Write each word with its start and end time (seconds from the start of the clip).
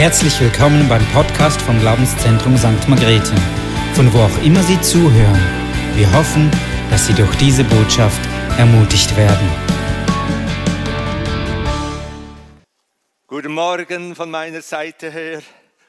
herzlich 0.00 0.40
willkommen 0.40 0.88
beim 0.88 1.06
Podcast 1.12 1.60
vom 1.60 1.78
Glaubenszentrum 1.78 2.56
St. 2.56 2.88
Margrethe, 2.88 3.34
von 3.92 4.10
wo 4.14 4.20
auch 4.20 4.42
immer 4.42 4.62
Sie 4.62 4.80
zuhören. 4.80 5.38
Wir 5.94 6.10
hoffen, 6.14 6.50
dass 6.88 7.06
Sie 7.06 7.12
durch 7.12 7.36
diese 7.36 7.64
Botschaft 7.64 8.18
ermutigt 8.56 9.14
werden. 9.14 9.46
Guten 13.26 13.52
Morgen 13.52 14.14
von 14.14 14.30
meiner 14.30 14.62
Seite 14.62 15.10
her. 15.10 15.42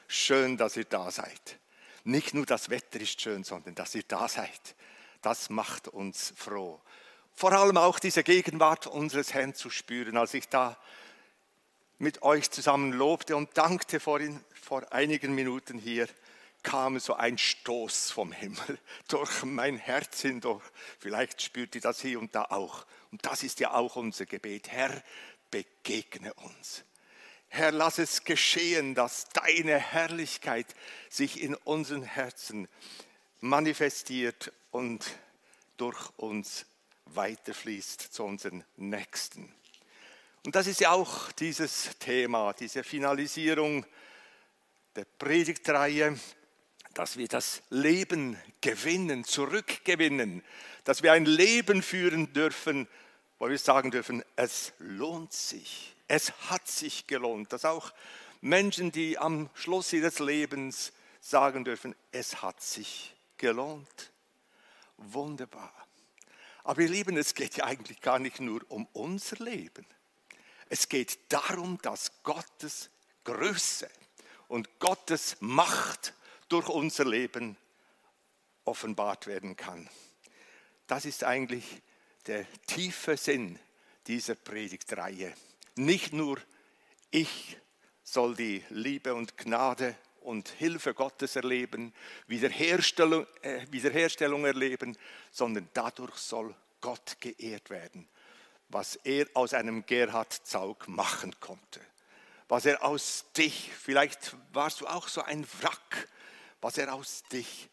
Schön, 0.08 0.58
dass 0.58 0.76
ihr 0.76 0.84
da 0.84 1.10
seid. 1.10 1.58
Nicht 2.04 2.34
nur 2.34 2.44
das 2.44 2.68
Wetter 2.68 3.00
ist 3.00 3.18
schön, 3.18 3.44
sondern 3.44 3.74
dass 3.74 3.94
ihr 3.94 4.04
da 4.06 4.28
seid. 4.28 4.74
Das 5.22 5.48
macht 5.48 5.88
uns 5.88 6.34
froh. 6.36 6.82
Vor 7.34 7.52
allem 7.54 7.78
auch 7.78 7.98
diese 7.98 8.22
Gegenwart 8.22 8.86
unseres 8.86 9.32
Herrn 9.32 9.54
zu 9.54 9.70
spüren, 9.70 10.18
als 10.18 10.34
ich 10.34 10.50
da 10.50 10.76
mit 12.02 12.22
euch 12.22 12.50
zusammen 12.50 12.92
lobte 12.92 13.36
und 13.36 13.56
dankte 13.56 14.00
vorhin, 14.00 14.44
vor 14.60 14.92
einigen 14.92 15.36
Minuten 15.36 15.78
hier, 15.78 16.08
kam 16.64 16.98
so 16.98 17.14
ein 17.14 17.38
Stoß 17.38 18.10
vom 18.10 18.32
Himmel 18.32 18.76
durch 19.08 19.44
mein 19.44 19.76
Herz 19.76 20.22
hindurch. 20.22 20.64
Vielleicht 20.98 21.40
spürt 21.40 21.76
ihr 21.76 21.80
das 21.80 22.00
hier 22.00 22.18
und 22.18 22.34
da 22.34 22.46
auch. 22.46 22.86
Und 23.12 23.24
das 23.24 23.44
ist 23.44 23.60
ja 23.60 23.74
auch 23.74 23.94
unser 23.94 24.26
Gebet. 24.26 24.72
Herr, 24.72 25.00
begegne 25.52 26.34
uns. 26.34 26.82
Herr, 27.46 27.70
lass 27.70 27.98
es 27.98 28.24
geschehen, 28.24 28.96
dass 28.96 29.28
deine 29.28 29.78
Herrlichkeit 29.78 30.74
sich 31.08 31.40
in 31.40 31.54
unseren 31.54 32.02
Herzen 32.02 32.66
manifestiert 33.38 34.52
und 34.72 35.06
durch 35.76 36.10
uns 36.16 36.66
weiterfließt 37.04 38.12
zu 38.12 38.24
unseren 38.24 38.64
Nächsten. 38.74 39.54
Und 40.44 40.56
das 40.56 40.66
ist 40.66 40.80
ja 40.80 40.90
auch 40.90 41.30
dieses 41.32 41.90
Thema, 42.00 42.52
diese 42.52 42.82
Finalisierung 42.82 43.86
der 44.96 45.04
Predigtreihe, 45.04 46.18
dass 46.94 47.16
wir 47.16 47.28
das 47.28 47.62
Leben 47.70 48.36
gewinnen, 48.60 49.24
zurückgewinnen, 49.24 50.42
dass 50.84 51.02
wir 51.02 51.12
ein 51.12 51.26
Leben 51.26 51.82
führen 51.82 52.32
dürfen, 52.32 52.88
wo 53.38 53.48
wir 53.48 53.58
sagen 53.58 53.90
dürfen, 53.90 54.24
es 54.34 54.72
lohnt 54.78 55.32
sich, 55.32 55.94
es 56.08 56.32
hat 56.50 56.66
sich 56.68 57.06
gelohnt, 57.06 57.52
dass 57.52 57.64
auch 57.64 57.92
Menschen, 58.40 58.90
die 58.90 59.18
am 59.18 59.48
Schluss 59.54 59.92
ihres 59.92 60.18
Lebens 60.18 60.92
sagen 61.20 61.64
dürfen, 61.64 61.94
es 62.10 62.42
hat 62.42 62.60
sich 62.60 63.14
gelohnt. 63.38 64.12
Wunderbar. 64.96 65.72
Aber 66.64 66.82
ihr 66.82 66.88
Lieben, 66.88 67.16
es 67.16 67.34
geht 67.34 67.56
ja 67.56 67.64
eigentlich 67.64 68.00
gar 68.00 68.18
nicht 68.18 68.40
nur 68.40 68.60
um 68.68 68.86
unser 68.92 69.36
Leben. 69.44 69.86
Es 70.72 70.88
geht 70.88 71.30
darum, 71.30 71.78
dass 71.82 72.22
Gottes 72.22 72.88
Größe 73.24 73.90
und 74.48 74.78
Gottes 74.78 75.36
Macht 75.40 76.14
durch 76.48 76.66
unser 76.70 77.04
Leben 77.04 77.58
offenbart 78.64 79.26
werden 79.26 79.54
kann. 79.54 79.86
Das 80.86 81.04
ist 81.04 81.24
eigentlich 81.24 81.82
der 82.26 82.46
tiefe 82.66 83.18
Sinn 83.18 83.58
dieser 84.06 84.34
Predigtreihe. 84.34 85.34
Nicht 85.76 86.14
nur 86.14 86.38
ich 87.10 87.58
soll 88.02 88.34
die 88.34 88.64
Liebe 88.70 89.14
und 89.14 89.36
Gnade 89.36 89.94
und 90.22 90.48
Hilfe 90.48 90.94
Gottes 90.94 91.36
erleben, 91.36 91.92
Wiederherstellung, 92.28 93.26
äh, 93.42 93.66
Wiederherstellung 93.70 94.46
erleben, 94.46 94.96
sondern 95.30 95.68
dadurch 95.74 96.16
soll 96.16 96.54
Gott 96.80 97.18
geehrt 97.20 97.68
werden 97.68 98.08
was 98.72 98.96
er 98.96 99.26
aus 99.34 99.54
einem 99.54 99.84
Gerhard 99.86 100.32
Zaug 100.32 100.88
machen 100.88 101.38
konnte. 101.40 101.80
Was 102.48 102.66
er 102.66 102.82
aus 102.82 103.26
dich, 103.36 103.70
vielleicht 103.72 104.36
warst 104.52 104.80
du 104.80 104.86
auch 104.86 105.08
so 105.08 105.22
ein 105.22 105.46
Wrack, 105.60 106.08
was 106.60 106.78
er 106.78 106.92
aus 106.92 107.22
dich 107.24 107.68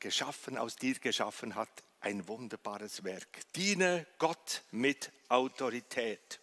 geschaffen, 0.00 0.58
aus 0.58 0.76
dir 0.76 0.94
geschaffen 0.98 1.54
hat, 1.54 1.70
ein 2.00 2.26
wunderbares 2.26 3.04
Werk. 3.04 3.28
Diene 3.54 4.06
Gott 4.18 4.62
mit 4.72 5.12
Autorität. 5.28 6.40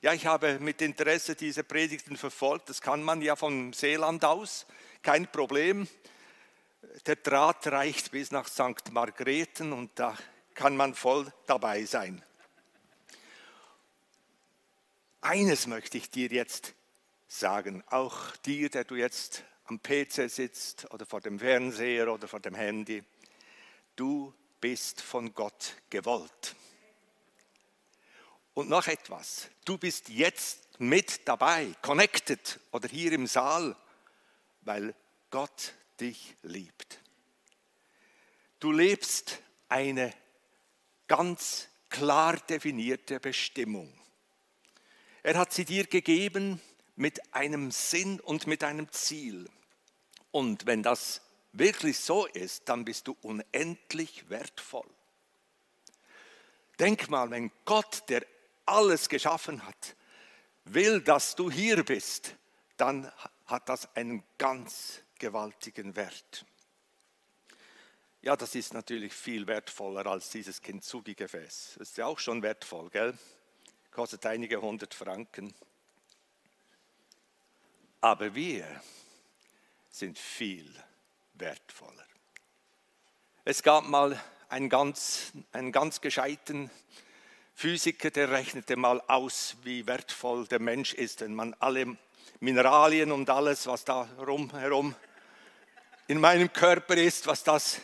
Ja, 0.00 0.12
ich 0.12 0.26
habe 0.26 0.58
mit 0.60 0.80
Interesse 0.82 1.34
diese 1.34 1.64
Predigten 1.64 2.16
verfolgt. 2.16 2.68
Das 2.68 2.80
kann 2.80 3.02
man 3.02 3.20
ja 3.20 3.36
vom 3.36 3.72
Seeland 3.72 4.24
aus, 4.24 4.66
kein 5.02 5.30
Problem. 5.30 5.88
Der 7.06 7.16
Draht 7.16 7.66
reicht 7.68 8.10
bis 8.10 8.30
nach 8.30 8.46
St. 8.46 8.92
Margrethen 8.92 9.72
und 9.72 9.98
da 9.98 10.16
kann 10.54 10.76
man 10.76 10.94
voll 10.94 11.32
dabei 11.46 11.84
sein. 11.84 12.22
Eines 15.24 15.66
möchte 15.66 15.96
ich 15.96 16.10
dir 16.10 16.28
jetzt 16.28 16.74
sagen, 17.26 17.82
auch 17.86 18.36
dir, 18.44 18.68
der 18.68 18.84
du 18.84 18.94
jetzt 18.94 19.42
am 19.64 19.82
PC 19.82 20.30
sitzt 20.30 20.92
oder 20.92 21.06
vor 21.06 21.22
dem 21.22 21.38
Fernseher 21.38 22.12
oder 22.12 22.28
vor 22.28 22.40
dem 22.40 22.54
Handy, 22.54 23.02
du 23.96 24.34
bist 24.60 25.00
von 25.00 25.32
Gott 25.32 25.76
gewollt. 25.88 26.54
Und 28.52 28.68
noch 28.68 28.86
etwas, 28.86 29.48
du 29.64 29.78
bist 29.78 30.10
jetzt 30.10 30.78
mit 30.78 31.26
dabei, 31.26 31.74
connected 31.80 32.60
oder 32.70 32.86
hier 32.86 33.12
im 33.12 33.26
Saal, 33.26 33.74
weil 34.60 34.94
Gott 35.30 35.72
dich 36.00 36.36
liebt. 36.42 37.00
Du 38.60 38.72
lebst 38.72 39.38
eine 39.70 40.12
ganz 41.08 41.68
klar 41.88 42.36
definierte 42.36 43.20
Bestimmung. 43.20 44.03
Er 45.24 45.38
hat 45.38 45.54
sie 45.54 45.64
dir 45.64 45.86
gegeben 45.86 46.60
mit 46.96 47.34
einem 47.34 47.70
Sinn 47.70 48.20
und 48.20 48.46
mit 48.46 48.62
einem 48.62 48.92
Ziel. 48.92 49.48
Und 50.30 50.66
wenn 50.66 50.82
das 50.82 51.22
wirklich 51.52 51.98
so 51.98 52.26
ist, 52.26 52.68
dann 52.68 52.84
bist 52.84 53.08
du 53.08 53.16
unendlich 53.22 54.28
wertvoll. 54.28 54.86
Denk 56.78 57.08
mal, 57.08 57.30
wenn 57.30 57.50
Gott, 57.64 58.02
der 58.10 58.26
alles 58.66 59.08
geschaffen 59.08 59.66
hat, 59.66 59.96
will, 60.66 61.00
dass 61.00 61.34
du 61.34 61.50
hier 61.50 61.82
bist, 61.84 62.36
dann 62.76 63.10
hat 63.46 63.70
das 63.70 63.96
einen 63.96 64.22
ganz 64.36 65.00
gewaltigen 65.18 65.96
Wert. 65.96 66.44
Ja, 68.20 68.36
das 68.36 68.54
ist 68.54 68.74
natürlich 68.74 69.14
viel 69.14 69.46
wertvoller 69.46 70.04
als 70.04 70.28
dieses 70.28 70.60
Kintsugi-Gefäß. 70.60 71.78
Ist 71.78 71.96
ja 71.96 72.04
auch 72.04 72.18
schon 72.18 72.42
wertvoll, 72.42 72.90
gell? 72.90 73.16
Kostet 73.94 74.26
einige 74.26 74.60
hundert 74.60 74.92
Franken. 74.92 75.54
Aber 78.00 78.34
wir 78.34 78.66
sind 79.88 80.18
viel 80.18 80.68
wertvoller. 81.34 82.04
Es 83.44 83.62
gab 83.62 83.84
mal 83.84 84.20
einen 84.48 84.68
ganz, 84.68 85.32
einen 85.52 85.70
ganz 85.70 86.00
gescheiten 86.00 86.70
Physiker, 87.54 88.10
der 88.10 88.32
rechnete 88.32 88.76
mal 88.76 89.00
aus, 89.06 89.56
wie 89.62 89.86
wertvoll 89.86 90.46
der 90.48 90.60
Mensch 90.60 90.92
ist, 90.92 91.20
wenn 91.20 91.34
man 91.34 91.54
alle 91.60 91.96
Mineralien 92.40 93.12
und 93.12 93.30
alles, 93.30 93.68
was 93.68 93.84
da 93.84 94.08
rumherum 94.18 94.94
in 96.08 96.18
meinem 96.18 96.52
Körper 96.52 96.96
ist, 96.96 97.28
was 97.28 97.44
das 97.44 97.80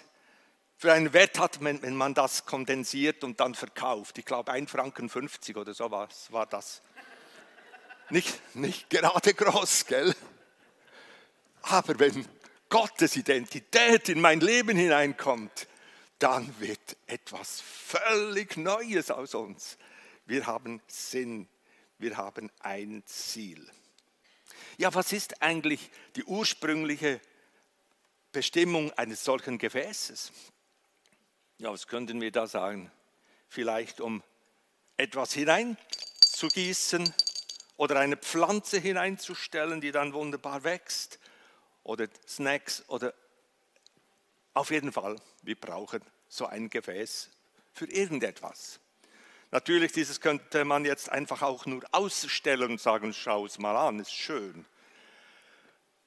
für 0.81 0.95
einen 0.95 1.13
Wert 1.13 1.39
hat, 1.39 1.63
wenn, 1.63 1.83
wenn 1.83 1.95
man 1.95 2.15
das 2.15 2.47
kondensiert 2.47 3.23
und 3.23 3.39
dann 3.39 3.55
verkauft. 3.55 4.17
Ich 4.17 4.25
glaube, 4.25 4.51
1,50 4.51 4.69
Franken 4.69 5.09
50 5.11 5.57
oder 5.59 5.75
so 5.75 5.91
war, 5.91 6.09
war 6.31 6.47
das. 6.47 6.81
Nicht, 8.09 8.57
nicht 8.57 8.89
gerade 8.89 9.35
groß, 9.35 9.85
gell? 9.85 10.15
Aber 11.61 11.99
wenn 11.99 12.27
Gottes 12.71 13.15
Identität 13.17 14.09
in 14.09 14.23
mein 14.23 14.41
Leben 14.41 14.75
hineinkommt, 14.75 15.69
dann 16.19 16.59
wird 16.59 16.97
etwas 17.07 17.61
völlig 17.61 18.57
Neues 18.57 19.11
aus 19.11 19.35
uns. 19.35 19.77
Wir 20.25 20.47
haben 20.47 20.81
Sinn, 20.87 21.47
wir 21.99 22.17
haben 22.17 22.51
ein 22.61 23.03
Ziel. 23.05 23.71
Ja, 24.79 24.95
was 24.95 25.13
ist 25.13 25.43
eigentlich 25.43 25.91
die 26.17 26.25
ursprüngliche 26.25 27.21
Bestimmung 28.33 28.91
eines 28.93 29.23
solchen 29.23 29.59
Gefäßes? 29.59 30.33
Ja, 31.61 31.71
was 31.71 31.87
könnten 31.87 32.23
wir 32.23 32.33
da 32.33 32.47
sagen? 32.47 32.91
Vielleicht 33.51 34.01
um 34.01 34.23
etwas 34.97 35.35
hineinzugießen 35.35 37.15
oder 37.77 38.01
eine 38.01 38.17
Pflanze 38.17 38.79
hineinzustellen, 38.79 39.83
die 39.83 39.93
dann 39.93 40.15
wunderbar 40.15 40.65
wächst 40.65 41.19
oder 41.83 42.09
Snacks 42.27 42.83
oder 42.89 43.13
auf 44.55 44.71
jeden 44.71 44.91
Fall, 44.91 45.17
wir 45.43 45.55
brauchen 45.55 46.01
so 46.29 46.47
ein 46.47 46.71
Gefäß 46.71 47.29
für 47.75 47.91
irgendetwas. 47.91 48.81
Natürlich, 49.51 49.93
dieses 49.93 50.23
könnte 50.23 50.65
man 50.65 50.87
jetzt 50.87 51.11
einfach 51.11 51.43
auch 51.43 51.67
nur 51.67 51.83
ausstellen 51.93 52.71
und 52.71 52.81
sagen, 52.81 53.13
schau 53.13 53.45
es 53.45 53.59
mal 53.59 53.77
an, 53.77 54.01
ist 54.01 54.15
schön. 54.15 54.65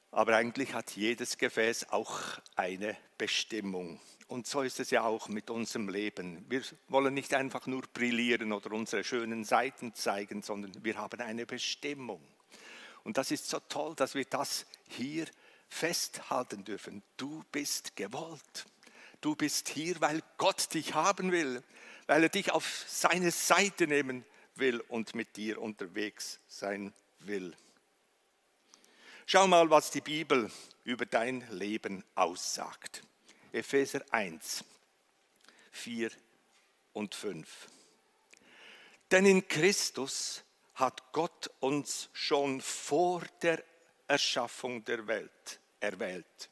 Aber 0.10 0.36
eigentlich 0.36 0.74
hat 0.74 0.96
jedes 0.96 1.38
Gefäß 1.38 1.90
auch 1.92 2.40
eine 2.56 2.98
Bestimmung. 3.20 4.02
Und 4.28 4.48
so 4.48 4.62
ist 4.62 4.80
es 4.80 4.90
ja 4.90 5.04
auch 5.04 5.28
mit 5.28 5.50
unserem 5.50 5.90
Leben. 5.90 6.46
Wir 6.50 6.62
wollen 6.88 7.14
nicht 7.14 7.34
einfach 7.34 7.68
nur 7.68 7.82
brillieren 7.94 8.54
oder 8.54 8.72
unsere 8.72 9.04
schönen 9.04 9.44
Seiten 9.44 9.94
zeigen, 9.94 10.42
sondern 10.42 10.84
wir 10.84 10.98
haben 10.98 11.20
eine 11.20 11.46
Bestimmung. 11.46 12.22
Und 13.04 13.18
das 13.18 13.32
ist 13.32 13.50
so 13.50 13.60
toll, 13.68 13.96
dass 13.96 14.16
wir 14.16 14.26
das 14.26 14.66
hier 14.88 15.26
festhalten 15.68 16.64
dürfen. 16.64 17.04
Du 17.18 17.44
bist 17.52 17.96
gewollt. 17.96 18.66
Du 19.22 19.36
bist 19.36 19.70
hier, 19.70 20.00
weil 20.02 20.22
Gott 20.38 20.74
dich 20.74 20.94
haben 20.94 21.32
will, 21.32 21.64
weil 22.08 22.24
er 22.24 22.30
dich 22.30 22.52
auf 22.52 22.86
seine 22.88 23.32
Seite 23.32 23.88
nehmen 23.88 24.26
will 24.56 24.80
und 24.82 25.16
mit 25.16 25.36
dir 25.36 25.62
unterwegs 25.62 26.40
sein 26.48 26.94
will. 27.20 27.56
Schau 29.26 29.48
mal, 29.48 29.70
was 29.70 29.92
die 29.92 30.02
Bibel 30.02 30.52
über 30.84 31.06
dein 31.06 31.48
Leben 31.52 32.04
aussagt. 32.16 33.04
Epheser 33.54 34.04
1, 34.12 34.66
4 35.72 36.12
und 36.94 37.14
5. 37.14 37.48
Denn 39.12 39.26
in 39.26 39.48
Christus 39.48 40.44
hat 40.74 41.12
Gott 41.12 41.52
uns 41.60 42.10
schon 42.14 42.62
vor 42.62 43.24
der 43.42 43.64
Erschaffung 44.08 44.84
der 44.86 45.06
Welt 45.08 45.60
erwählt. 45.80 46.50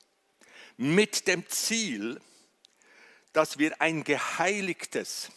Mit 0.77 1.27
dem 1.27 1.47
Ziel, 1.49 2.21
dass 3.33 3.57
wir 3.57 3.81
ein 3.81 4.03
geheiligtes 4.03 5.31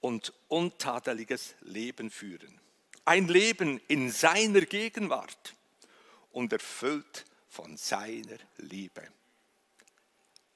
und 0.00 0.32
untadeliges 0.48 1.54
Leben 1.60 2.10
führen. 2.10 2.60
Ein 3.04 3.28
Leben 3.28 3.80
in 3.88 4.10
seiner 4.10 4.60
Gegenwart 4.62 5.54
und 6.30 6.52
erfüllt 6.52 7.24
von 7.48 7.76
seiner 7.76 8.38
Liebe. 8.58 9.08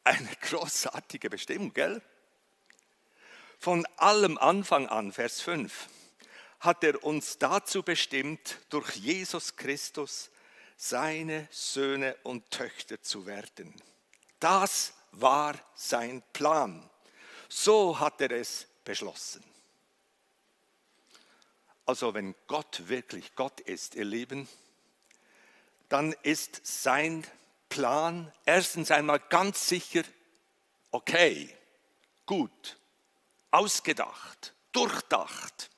Eine 0.05 0.29
großartige 0.41 1.31
Bestimmung, 1.31 1.73
gell? 1.73 2.03
Von 3.59 3.87
allem 3.97 4.39
Anfang 4.39 4.89
an, 4.89 5.13
Vers 5.13 5.41
5, 5.41 5.89
hat 6.61 6.83
er 6.83 7.03
uns 7.05 7.39
dazu 7.39 7.83
bestimmt, 7.83 8.59
durch 8.71 8.97
Jesus 8.97 9.57
Christus 9.57 10.31
seine 10.77 11.47
Söhne 11.51 12.17
und 12.25 12.51
Töchter 12.51 13.01
zu 13.01 13.27
werden. 13.27 13.73
Das 14.41 14.95
war 15.13 15.55
sein 15.75 16.23
Plan. 16.33 16.89
So 17.49 18.01
hat 18.01 18.21
er 18.21 18.33
es 18.33 18.67
beschlossen. 18.85 19.45
Also 21.87 22.15
wenn 22.15 22.35
Gott 22.47 22.89
wirklich 22.89 23.35
Gott 23.35 23.61
ist, 23.61 23.95
ihr 23.95 24.05
Lieben, 24.05 24.49
dann 25.89 26.13
ist 26.23 26.61
sein 26.65 27.27
Plan 27.73 28.31
erstens 28.45 28.91
einmal 28.91 29.19
ganz 29.19 29.67
sicher 29.67 30.03
okay, 30.91 31.49
gut, 32.27 32.79
ausgedacht, 33.51 34.53
durchdacht. 34.73 35.71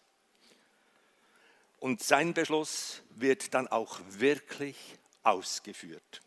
Und 1.79 2.02
sein 2.02 2.35
Beschluss 2.35 3.00
wird 3.11 3.55
dann 3.55 3.69
auch 3.69 4.00
wirklich 4.08 4.76
ausgeführt. 5.23 6.20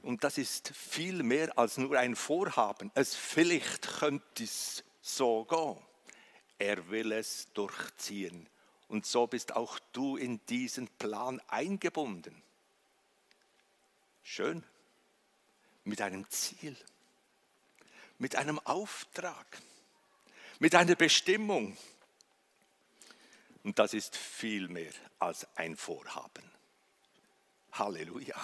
Und 0.00 0.24
das 0.24 0.38
ist 0.38 0.74
viel 0.74 1.22
mehr 1.22 1.58
als 1.58 1.76
nur 1.76 1.98
ein 1.98 2.16
Vorhaben. 2.16 2.90
Es 2.94 3.14
vielleicht 3.14 3.98
könnte 3.98 4.44
es 4.44 4.82
so 5.02 5.44
gehen. 5.44 5.76
Er 6.56 6.88
will 6.88 7.12
es 7.12 7.52
durchziehen. 7.52 8.48
Und 8.88 9.04
so 9.04 9.26
bist 9.26 9.54
auch 9.54 9.78
du 9.92 10.16
in 10.16 10.40
diesen 10.46 10.88
Plan 10.88 11.38
eingebunden. 11.48 12.42
Schön. 14.28 14.64
Mit 15.84 16.00
einem 16.00 16.28
Ziel. 16.30 16.76
Mit 18.18 18.34
einem 18.34 18.58
Auftrag. 18.58 19.46
Mit 20.58 20.74
einer 20.74 20.96
Bestimmung. 20.96 21.76
Und 23.62 23.78
das 23.78 23.94
ist 23.94 24.16
viel 24.16 24.66
mehr 24.66 24.90
als 25.20 25.46
ein 25.56 25.76
Vorhaben. 25.76 26.42
Halleluja. 27.70 28.36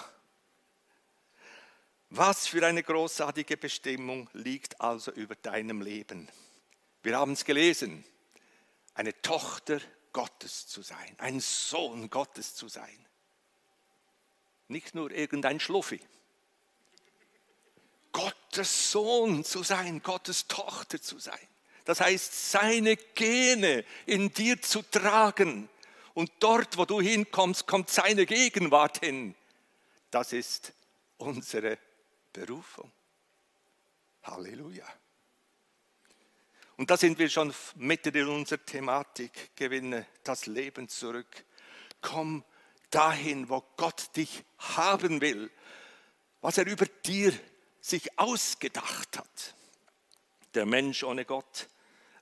Was 2.11 2.47
für 2.47 2.65
eine 2.65 2.81
großartige 2.81 3.57
Bestimmung 3.57 4.29
liegt 4.31 4.79
also 4.79 5.11
über 5.11 5.35
deinem 5.35 5.81
Leben. 5.81 6.29
Wir 7.01 7.17
haben 7.17 7.33
es 7.33 7.43
gelesen, 7.43 8.05
eine 8.93 9.21
Tochter 9.21 9.81
Gottes 10.13 10.65
zu 10.65 10.81
sein, 10.81 11.13
ein 11.17 11.41
Sohn 11.41 12.09
Gottes 12.09 12.55
zu 12.55 12.69
sein. 12.69 13.05
Nicht 14.73 14.95
nur 14.95 15.11
irgendein 15.11 15.59
Schluffi. 15.59 16.01
Gottes 18.11 18.91
Sohn 18.91 19.43
zu 19.43 19.61
sein, 19.61 20.01
Gottes 20.01 20.47
Tochter 20.47 20.99
zu 20.99 21.19
sein. 21.19 21.47
Das 21.85 22.01
heißt, 22.01 22.51
seine 22.51 22.97
Gene 22.97 23.85
in 24.07 24.33
dir 24.33 24.59
zu 24.59 24.81
tragen. 24.81 25.69
Und 26.15 26.31
dort, 26.39 26.77
wo 26.77 26.85
du 26.85 26.99
hinkommst, 26.99 27.67
kommt 27.67 27.91
seine 27.91 28.25
Gegenwart 28.25 28.99
hin. 29.05 29.35
Das 30.09 30.33
ist 30.33 30.73
unsere 31.17 31.77
Berufung. 32.31 32.91
Halleluja. 34.23 34.87
Und 36.77 36.89
da 36.89 36.97
sind 36.97 37.19
wir 37.19 37.29
schon 37.29 37.53
mitten 37.75 38.15
in 38.15 38.27
unserer 38.27 38.65
Thematik, 38.65 39.55
gewinne 39.55 40.07
das 40.23 40.47
Leben 40.47 40.89
zurück. 40.89 41.45
Komm 42.01 42.43
dahin, 42.93 43.49
wo 43.49 43.63
Gott 43.77 44.15
dich 44.15 44.43
haben 44.57 45.21
will, 45.21 45.49
was 46.41 46.57
er 46.57 46.67
über 46.67 46.85
dir 46.85 47.33
sich 47.81 48.17
ausgedacht 48.19 49.17
hat. 49.17 49.55
Der 50.53 50.65
Mensch 50.65 51.03
ohne 51.03 51.25
Gott 51.25 51.67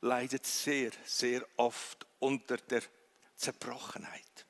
leidet 0.02 0.46
sehr, 0.46 0.92
sehr 1.06 1.46
oft 1.58 2.06
unter 2.20 2.58
der 2.58 2.82
Zerbrochenheit. 3.36 4.46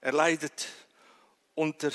Er 0.00 0.12
leidet 0.12 0.68
unter 1.54 1.90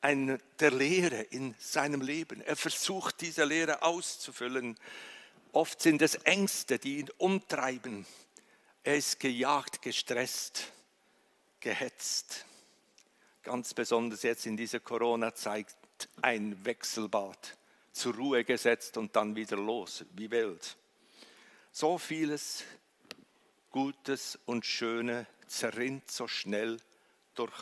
einer, 0.00 0.38
der 0.58 0.70
Leere 0.70 1.20
in 1.20 1.54
seinem 1.58 2.00
Leben. 2.00 2.40
Er 2.40 2.56
versucht, 2.56 3.20
diese 3.20 3.44
Leere 3.44 3.82
auszufüllen 3.82 4.76
Oft 5.56 5.80
sind 5.80 6.02
es 6.02 6.16
Ängste, 6.16 6.78
die 6.78 6.98
ihn 6.98 7.08
umtreiben. 7.16 8.04
Er 8.82 8.96
ist 8.96 9.18
gejagt, 9.18 9.80
gestresst, 9.80 10.70
gehetzt. 11.60 12.44
Ganz 13.42 13.74
besonders 13.74 14.22
jetzt 14.22 14.46
in 14.46 14.56
dieser 14.56 14.80
Corona-Zeit 14.80 15.74
ein 16.22 16.64
Wechselbad. 16.64 17.56
Zur 17.92 18.14
Ruhe 18.14 18.44
gesetzt 18.44 18.96
und 18.98 19.16
dann 19.16 19.36
wieder 19.36 19.56
los, 19.56 20.04
wie 20.14 20.30
wild. 20.30 20.76
So 21.72 21.96
vieles 21.96 22.64
Gutes 23.70 24.38
und 24.46 24.66
Schöne 24.66 25.26
zerrinnt 25.46 26.10
so 26.10 26.28
schnell 26.28 26.78
durch 27.34 27.54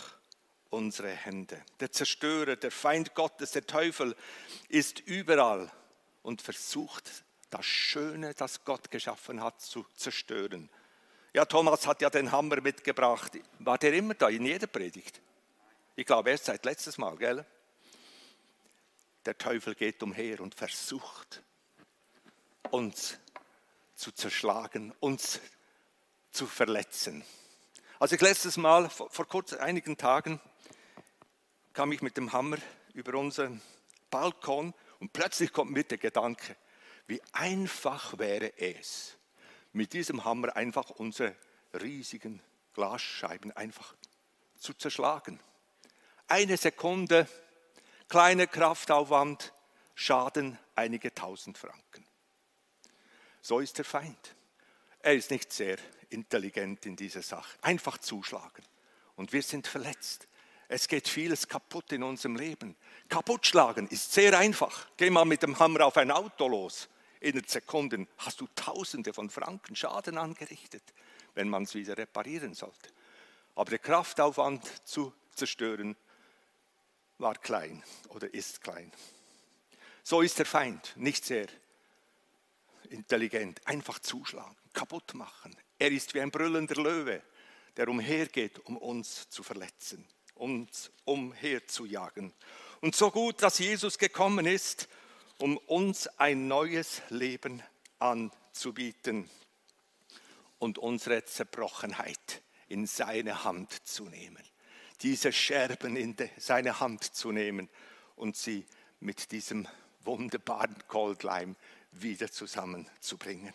unsere 0.71 1.11
Hände. 1.11 1.63
Der 1.81 1.93
Zerstörer, 1.93 2.57
der 2.57 2.71
Feind 2.71 3.15
Gottes, 3.15 3.53
der 3.53 3.67
Teufel 3.67 4.17
ist 4.69 5.01
überall 5.01 5.71
und 6.23 6.43
versucht 6.43 7.25
das 7.51 7.67
Schöne, 7.67 8.35
das 8.35 8.65
Gott 8.65 8.91
geschaffen 8.91 9.41
hat, 9.41 9.61
zu 9.61 9.87
zerstören. 9.95 10.69
Ja, 11.35 11.45
Thomas 11.45 11.85
hat 11.89 12.01
ja 12.01 12.11
den 12.11 12.31
Hammer 12.31 12.61
mitgebracht. 12.61 13.33
War 13.59 13.77
der 13.77 13.93
immer 13.93 14.15
da 14.15 14.29
in 14.29 14.47
jeder 14.47 14.69
Predigt? 14.69 15.21
Ich 15.97 16.07
glaube 16.07 16.31
erst 16.31 16.45
seit 16.45 16.65
letztes 16.65 16.97
Mal, 16.97 17.17
gell? 17.17 17.45
Der 19.27 19.37
Teufel 19.37 19.75
geht 19.75 20.01
umher 20.05 20.41
und 20.41 20.55
versucht, 20.55 21.43
uns 22.71 23.19
zu 23.97 24.13
zerschlagen, 24.13 24.95
uns 25.01 25.41
zu 26.31 26.47
verletzen. 26.47 27.25
Als 27.99 28.13
ich 28.13 28.21
letztes 28.21 28.57
Mal, 28.57 28.89
vor, 28.89 29.27
kurz 29.27 29.55
einigen 29.55 29.97
Tagen, 29.97 30.41
kam 31.73 31.91
ich 31.91 32.01
mit 32.01 32.17
dem 32.17 32.33
Hammer 32.33 32.59
über 32.93 33.19
unseren 33.19 33.61
Balkon 34.09 34.73
und 35.01 35.13
plötzlich 35.13 35.53
kommt 35.53 35.73
mir 35.73 35.83
der 35.83 35.99
Gedanke, 35.99 36.55
wie 37.09 37.21
einfach 37.33 38.19
wäre 38.19 38.57
es, 38.57 39.17
mit 39.75 39.93
diesem 39.93 40.25
Hammer 40.25 40.57
einfach 40.57 40.89
unsere 40.91 41.35
riesigen 41.75 42.41
Glasscheiben 42.75 43.53
einfach 43.53 43.95
zu 44.57 44.73
zerschlagen. 44.73 45.41
Eine 46.29 46.57
Sekunde, 46.57 47.29
kleiner 48.09 48.47
Kraftaufwand, 48.47 49.53
Schaden 49.97 50.59
einige 50.75 51.13
tausend 51.15 51.59
Franken. 51.59 52.07
So 53.43 53.61
ist 53.61 53.79
der 53.79 53.85
Feind. 53.85 54.35
Er 55.01 55.15
ist 55.15 55.31
nicht 55.31 55.53
sehr 55.53 55.77
intelligent 56.09 56.87
in 56.87 56.97
dieser 56.97 57.23
Sache. 57.23 57.57
Einfach 57.61 57.99
zuschlagen. 57.99 58.65
Und 59.17 59.33
wir 59.33 59.43
sind 59.43 59.67
verletzt. 59.67 60.27
Es 60.69 60.89
geht 60.89 61.09
vieles 61.09 61.47
kaputt 61.47 61.93
in 61.93 62.03
unserem 62.03 62.37
Leben. 62.37 62.75
Kaputtschlagen 63.09 63.87
ist 63.89 64.13
sehr 64.13 64.37
einfach. 64.39 64.89
Geh 64.97 65.11
mal 65.11 65.25
mit 65.25 65.43
dem 65.43 65.59
Hammer 65.59 65.87
auf 65.87 65.97
ein 65.97 66.11
Auto 66.11 66.49
los 66.49 66.89
in 67.25 67.43
Sekunden 67.45 68.07
hast 68.19 68.41
du 68.41 68.47
Tausende 68.55 69.15
von 69.15 69.31
Franken 69.31 69.75
Schaden 69.75 70.19
angerichtet, 70.19 70.83
wenn 71.35 71.49
man 71.49 71.63
es 71.63 71.75
wieder 71.75 71.97
reparieren 71.97 72.55
sollte. 72.55 72.91
Aber 73.55 73.71
der 73.71 73.79
Kraftaufwand 73.79 74.87
zu 74.87 75.13
zerstören 75.35 75.97
war 77.19 77.35
klein 77.37 77.83
oder 78.09 78.33
ist 78.33 78.61
klein. 78.61 78.93
So 80.03 80.21
ist 80.21 80.39
der 80.39 80.47
Feind 80.47 80.93
nicht 80.97 81.25
sehr 81.25 81.47
intelligent. 82.91 83.67
Einfach 83.67 83.99
zuschlagen, 84.01 84.57
kaputt 84.75 85.15
machen. 85.15 85.57
Er 85.79 85.91
ist 85.91 86.13
wie 86.13 86.21
ein 86.21 86.31
brüllender 86.31 86.77
Löwe, 86.77 87.23
der 87.77 87.89
umhergeht, 87.89 88.59
um 88.67 88.77
uns 88.77 89.31
zu 89.31 89.43
verletzen, 89.43 90.07
uns 90.35 90.91
umherzujagen. 91.05 92.35
Und 92.83 92.95
so 92.95 93.11
gut, 93.11 93.43
dass 93.43 93.59
Jesus 93.59 93.97
gekommen 93.97 94.45
ist, 94.45 94.89
um 95.39 95.57
uns 95.57 96.07
ein 96.19 96.49
neues 96.49 97.03
Leben 97.11 97.63
anzubieten 97.99 99.29
und 100.59 100.79
unsere 100.79 101.25
Zerbrochenheit 101.25 102.43
in 102.69 102.87
seine 102.87 103.45
Hand 103.45 103.87
zu 103.87 104.09
nehmen. 104.09 104.43
Diese 105.03 105.33
Scherben 105.33 105.97
in 105.97 106.17
seine 106.39 106.81
Hand 106.81 107.03
zu 107.03 107.33
nehmen 107.33 107.69
und 108.17 108.37
sie 108.37 108.67
mit 109.01 109.33
diesem 109.33 109.69
wunderbaren 110.05 110.83
Goldleim 110.89 111.57
wieder 111.93 112.31
zusammenzubringen. 112.31 113.53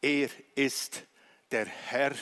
Er 0.00 0.30
ist 0.54 1.04
der 1.50 1.66
Herr 1.66 2.14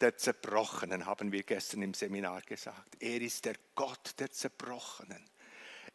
der 0.00 0.16
Zerbrochenen, 0.16 1.06
haben 1.06 1.30
wir 1.30 1.42
gestern 1.42 1.82
im 1.82 1.94
Seminar 1.94 2.42
gesagt. 2.42 2.96
Er 3.00 3.20
ist 3.20 3.44
der 3.44 3.54
Gott 3.74 4.14
der 4.18 4.30
Zerbrochenen. 4.30 5.24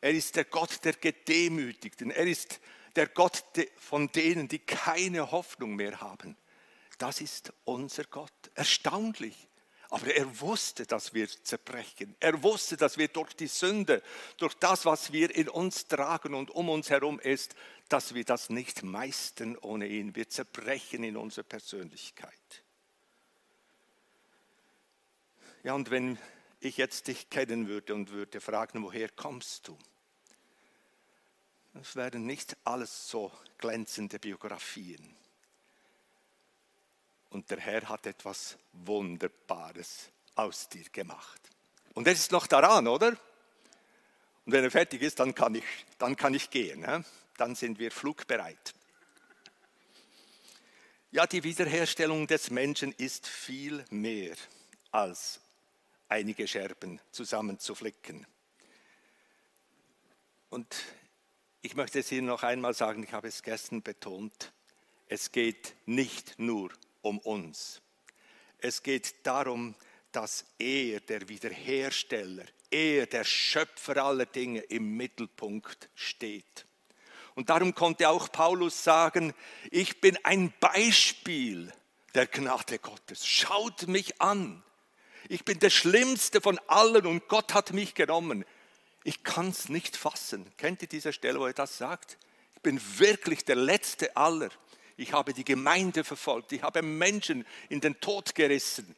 Er 0.01 0.11
ist 0.11 0.35
der 0.35 0.45
Gott 0.45 0.83
der 0.83 0.93
Gedemütigten. 0.93 2.11
Er 2.11 2.27
ist 2.27 2.59
der 2.95 3.07
Gott 3.07 3.43
von 3.77 4.11
denen, 4.11 4.47
die 4.47 4.59
keine 4.59 5.31
Hoffnung 5.31 5.75
mehr 5.75 6.01
haben. 6.01 6.37
Das 6.97 7.21
ist 7.21 7.53
unser 7.65 8.03
Gott. 8.05 8.31
Erstaunlich. 8.55 9.47
Aber 9.89 10.13
er 10.13 10.41
wusste, 10.41 10.85
dass 10.85 11.13
wir 11.13 11.27
zerbrechen. 11.29 12.15
Er 12.19 12.43
wusste, 12.43 12.75
dass 12.75 12.97
wir 12.97 13.07
durch 13.07 13.33
die 13.33 13.47
Sünde, 13.47 14.03
durch 14.37 14.53
das, 14.55 14.85
was 14.85 15.13
wir 15.13 15.33
in 15.33 15.47
uns 15.47 15.87
tragen 15.87 16.33
und 16.33 16.51
um 16.51 16.69
uns 16.69 16.89
herum 16.89 17.19
ist, 17.19 17.55
dass 17.87 18.13
wir 18.13 18.25
das 18.25 18.49
nicht 18.49 18.83
meistern 18.83 19.55
ohne 19.57 19.87
ihn. 19.87 20.15
Wir 20.15 20.27
zerbrechen 20.27 21.03
in 21.03 21.15
unserer 21.15 21.45
Persönlichkeit. 21.45 22.63
Ja, 25.63 25.73
und 25.73 25.89
wenn 25.89 26.17
ich 26.59 26.77
jetzt 26.77 27.07
dich 27.07 27.29
kennen 27.29 27.67
würde 27.67 27.93
und 27.93 28.11
würde 28.11 28.41
fragen, 28.41 28.83
woher 28.83 29.09
kommst 29.09 29.67
du? 29.67 29.77
Es 31.81 31.95
wären 31.95 32.25
nicht 32.25 32.57
alles 32.63 33.09
so 33.09 33.31
glänzende 33.57 34.19
Biografien. 34.19 35.15
Und 37.29 37.49
der 37.51 37.59
Herr 37.59 37.87
hat 37.89 38.07
etwas 38.07 38.57
Wunderbares 38.73 40.09
aus 40.35 40.69
dir 40.69 40.85
gemacht. 40.91 41.41
Und 41.93 42.07
er 42.07 42.13
ist 42.13 42.31
noch 42.31 42.47
daran, 42.47 42.87
oder? 42.87 43.09
Und 44.45 44.53
wenn 44.53 44.63
er 44.63 44.71
fertig 44.71 45.01
ist, 45.01 45.19
dann 45.19 45.35
kann 45.35 45.55
ich, 45.55 45.65
dann 45.97 46.15
kann 46.15 46.33
ich 46.33 46.49
gehen. 46.49 46.85
He? 46.85 47.03
Dann 47.37 47.53
sind 47.53 47.79
wir 47.79 47.91
flugbereit. 47.91 48.73
Ja, 51.11 51.27
die 51.27 51.43
Wiederherstellung 51.43 52.27
des 52.27 52.49
Menschen 52.49 52.91
ist 52.93 53.27
viel 53.27 53.83
mehr 53.89 54.35
als 54.91 55.39
einige 56.09 56.47
Scherben 56.47 56.99
zusammenzuflicken. 57.11 58.25
Und 60.49 60.75
ich 61.61 61.75
möchte 61.75 61.99
es 61.99 62.11
Ihnen 62.11 62.27
noch 62.27 62.43
einmal 62.43 62.73
sagen, 62.73 63.03
ich 63.03 63.13
habe 63.13 63.27
es 63.27 63.43
gestern 63.43 63.81
betont, 63.81 64.53
es 65.07 65.31
geht 65.31 65.75
nicht 65.85 66.39
nur 66.39 66.71
um 67.01 67.19
uns. 67.19 67.81
Es 68.59 68.83
geht 68.83 69.25
darum, 69.25 69.75
dass 70.11 70.45
er, 70.57 70.99
der 71.01 71.29
Wiederhersteller, 71.29 72.45
er, 72.71 73.05
der 73.05 73.23
Schöpfer 73.23 74.03
aller 74.03 74.25
Dinge, 74.25 74.61
im 74.61 74.97
Mittelpunkt 74.97 75.89
steht. 75.95 76.65
Und 77.35 77.49
darum 77.49 77.75
konnte 77.75 78.09
auch 78.09 78.31
Paulus 78.31 78.83
sagen, 78.83 79.33
ich 79.69 80.01
bin 80.01 80.17
ein 80.23 80.53
Beispiel 80.59 81.71
der 82.15 82.25
Gnade 82.25 82.79
Gottes. 82.79 83.27
Schaut 83.27 83.87
mich 83.87 84.19
an. 84.19 84.63
Ich 85.29 85.45
bin 85.45 85.59
der 85.59 85.69
Schlimmste 85.69 86.41
von 86.41 86.59
allen 86.67 87.05
und 87.05 87.27
Gott 87.27 87.53
hat 87.53 87.73
mich 87.73 87.95
genommen. 87.95 88.45
Ich 89.03 89.23
kann 89.23 89.49
es 89.49 89.69
nicht 89.69 89.95
fassen. 89.95 90.45
Kennt 90.57 90.81
ihr 90.81 90.87
diese 90.87 91.13
Stelle, 91.13 91.39
wo 91.39 91.45
er 91.45 91.53
das 91.53 91.77
sagt? 91.77 92.17
Ich 92.55 92.61
bin 92.61 92.81
wirklich 92.97 93.45
der 93.45 93.55
Letzte 93.55 94.15
aller 94.15 94.49
ich 94.97 95.13
habe 95.13 95.33
die 95.33 95.45
Gemeinde 95.45 96.03
verfolgt, 96.03 96.51
ich 96.51 96.63
habe 96.63 96.81
Menschen 96.81 97.45
in 97.69 97.79
den 97.79 97.99
Tod 97.99 98.33
gerissen 98.33 98.95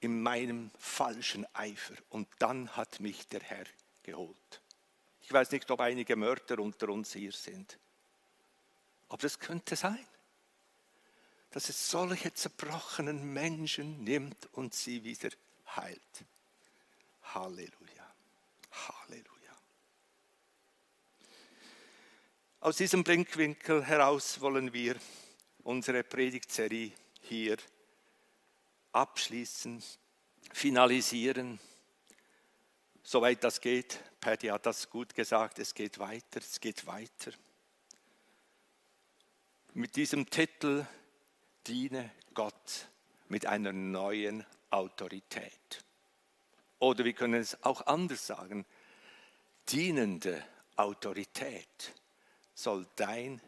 in 0.00 0.22
meinem 0.22 0.70
falschen 0.78 1.46
Eifer. 1.54 1.94
Und 2.10 2.28
dann 2.40 2.76
hat 2.76 3.00
mich 3.00 3.28
der 3.28 3.40
Herr 3.40 3.64
geholt. 4.02 4.60
Ich 5.22 5.32
weiß 5.32 5.52
nicht, 5.52 5.70
ob 5.70 5.80
einige 5.80 6.16
Mörder 6.16 6.58
unter 6.58 6.88
uns 6.88 7.12
hier 7.12 7.32
sind, 7.32 7.78
aber 9.08 9.22
das 9.22 9.38
könnte 9.38 9.76
sein, 9.76 10.04
dass 11.50 11.68
es 11.68 11.90
solche 11.90 12.32
zerbrochenen 12.34 13.32
Menschen 13.32 14.02
nimmt 14.02 14.48
und 14.52 14.74
sie 14.74 15.04
wieder 15.04 15.30
heilt. 15.76 16.24
Halleluja. 17.22 18.14
Halleluja. 18.72 19.56
Aus 22.60 22.76
diesem 22.76 23.04
Blickwinkel 23.04 23.84
heraus 23.84 24.40
wollen 24.40 24.72
wir 24.72 24.96
unsere 25.62 26.02
Predigtserie 26.02 26.92
hier 27.22 27.56
abschließen, 28.92 29.82
finalisieren, 30.52 31.60
soweit 33.02 33.44
das 33.44 33.60
geht. 33.60 34.00
Paddy 34.20 34.48
hat 34.48 34.66
das 34.66 34.90
gut 34.90 35.14
gesagt, 35.14 35.58
es 35.58 35.74
geht 35.74 35.98
weiter, 35.98 36.40
es 36.40 36.60
geht 36.60 36.86
weiter. 36.86 37.32
Mit 39.72 39.96
diesem 39.96 40.28
Titel 40.28 40.84
Diene 41.66 42.10
Gott 42.34 42.88
mit 43.28 43.46
einer 43.46 43.72
neuen 43.72 44.44
Autorität. 44.70 45.84
Oder 46.78 47.04
wir 47.04 47.12
können 47.12 47.40
es 47.40 47.62
auch 47.62 47.86
anders 47.86 48.26
sagen, 48.26 48.64
dienende 49.68 50.42
Autorität 50.76 51.94
soll 52.54 52.86
dein 52.96 53.40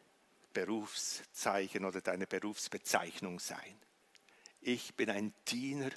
Berufszeichen 0.53 1.85
oder 1.85 2.01
deine 2.01 2.27
Berufsbezeichnung 2.27 3.39
sein. 3.39 3.81
Ich 4.61 4.95
bin 4.95 5.11
ein 5.11 5.35
Diener 5.49 5.91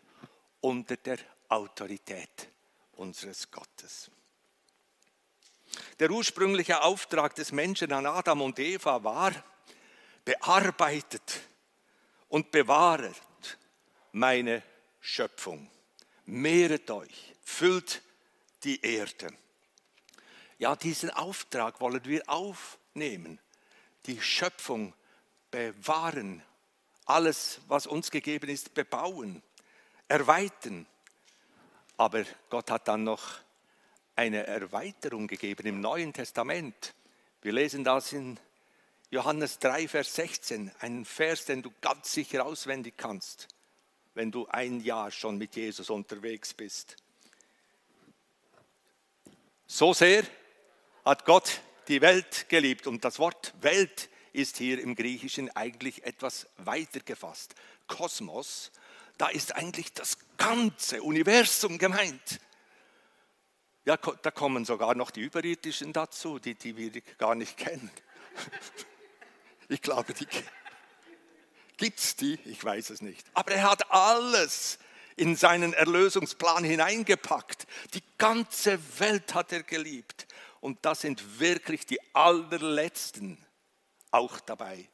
unter 0.61 0.97
der 0.97 1.17
Autorität 1.49 2.49
unseres 2.93 3.51
Gottes. 3.51 4.09
Der 5.99 6.09
ursprüngliche 6.09 6.81
Auftrag 6.81 7.35
des 7.35 7.51
Menschen 7.51 7.91
an 7.91 8.05
Adam 8.05 8.41
und 8.41 8.59
Eva 8.59 9.03
war, 9.03 9.31
bearbeitet 10.23 11.41
und 12.29 12.51
bewahret 12.51 13.57
meine 14.13 14.63
Schöpfung. 15.05 15.69
Mehret 16.25 16.89
euch, 16.89 17.35
füllt 17.43 18.01
die 18.63 18.81
Erde. 18.81 19.27
Ja, 20.57 20.75
diesen 20.75 21.11
Auftrag 21.11 21.79
wollen 21.79 22.03
wir 22.05 22.27
aufnehmen 22.27 23.39
die 24.07 24.19
Schöpfung 24.19 24.95
bewahren, 25.51 26.41
alles, 27.05 27.61
was 27.67 27.85
uns 27.85 28.09
gegeben 28.09 28.49
ist, 28.49 28.73
bebauen, 28.73 29.43
erweitern. 30.07 30.87
Aber 31.97 32.25
Gott 32.49 32.71
hat 32.71 32.87
dann 32.87 33.03
noch 33.03 33.39
eine 34.15 34.47
Erweiterung 34.47 35.27
gegeben 35.27 35.67
im 35.67 35.81
Neuen 35.81 36.13
Testament. 36.13 36.95
Wir 37.43 37.53
lesen 37.53 37.83
das 37.83 38.11
in 38.11 38.39
Johannes 39.11 39.59
3, 39.59 39.87
Vers 39.87 40.15
16, 40.15 40.71
einen 40.79 41.05
Vers, 41.05 41.45
den 41.45 41.61
du 41.61 41.71
ganz 41.81 42.11
sicher 42.11 42.43
auswendig 42.43 42.95
kannst, 42.97 43.47
wenn 44.15 44.31
du 44.31 44.47
ein 44.47 44.79
Jahr 44.79 45.11
schon 45.11 45.37
mit 45.37 45.55
Jesus 45.55 45.89
unterwegs 45.89 46.53
bist. 46.53 46.95
So 49.67 49.93
sehr 49.93 50.23
hat 51.03 51.25
Gott 51.25 51.61
die 51.87 52.01
Welt 52.01 52.47
geliebt. 52.49 52.87
Und 52.87 53.03
das 53.03 53.19
Wort 53.19 53.53
Welt 53.61 54.09
ist 54.33 54.57
hier 54.57 54.81
im 54.81 54.95
Griechischen 54.95 55.55
eigentlich 55.55 56.03
etwas 56.03 56.47
weiter 56.57 56.99
gefasst. 57.01 57.55
Kosmos, 57.87 58.71
da 59.17 59.27
ist 59.27 59.55
eigentlich 59.55 59.93
das 59.93 60.17
ganze 60.37 61.03
Universum 61.03 61.77
gemeint. 61.77 62.39
Ja, 63.85 63.97
da 63.97 64.31
kommen 64.31 64.65
sogar 64.65 64.95
noch 64.95 65.11
die 65.11 65.21
Überirdischen 65.21 65.93
dazu, 65.93 66.39
die, 66.39 66.55
die 66.55 66.75
wir 66.75 67.01
gar 67.17 67.35
nicht 67.35 67.57
kennen. 67.57 67.91
Ich 69.67 69.81
glaube, 69.81 70.13
die 70.13 70.27
gibt 71.77 71.99
es 71.99 72.15
die, 72.15 72.39
ich 72.45 72.63
weiß 72.63 72.89
es 72.89 73.01
nicht. 73.01 73.25
Aber 73.33 73.51
er 73.51 73.69
hat 73.69 73.91
alles 73.91 74.79
in 75.15 75.35
seinen 75.35 75.73
Erlösungsplan 75.73 76.63
hineingepackt. 76.63 77.67
Die 77.93 78.03
ganze 78.17 78.79
Welt 78.99 79.33
hat 79.33 79.51
er 79.51 79.63
geliebt. 79.63 80.27
Und 80.59 80.83
das 80.83 81.01
sind 81.01 81.39
wirklich 81.39 81.85
die 81.85 81.99
allerletzten 82.13 83.37
auch 84.11 84.39
dabei, 84.39 84.89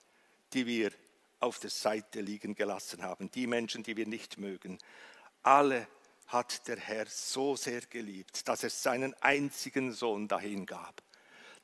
die 0.54 0.66
wir 0.66 0.92
auf 1.40 1.60
der 1.60 1.70
Seite 1.70 2.22
liegen 2.22 2.56
gelassen 2.56 3.04
haben. 3.04 3.32
Die 3.32 3.48
Menschen, 3.48 3.84
die 3.84 3.98
wir 3.98 4.08
nicht 4.08 4.38
mögen. 4.38 4.78
Alle 5.44 5.88
hat 6.28 6.68
der 6.68 6.78
Herr 6.78 7.06
so 7.08 7.56
sehr 7.56 7.82
geliebt, 7.82 8.48
dass 8.48 8.64
er 8.64 8.70
seinen 8.70 9.14
einzigen 9.22 9.92
Sohn 9.92 10.28
dahin 10.28 10.66
gab, 10.66 11.02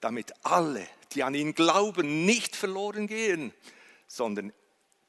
damit 0.01 0.33
alle, 0.43 0.85
die 1.13 1.23
an 1.23 1.35
ihn 1.35 1.53
glauben, 1.53 2.25
nicht 2.25 2.55
verloren 2.55 3.07
gehen, 3.07 3.53
sondern 4.07 4.51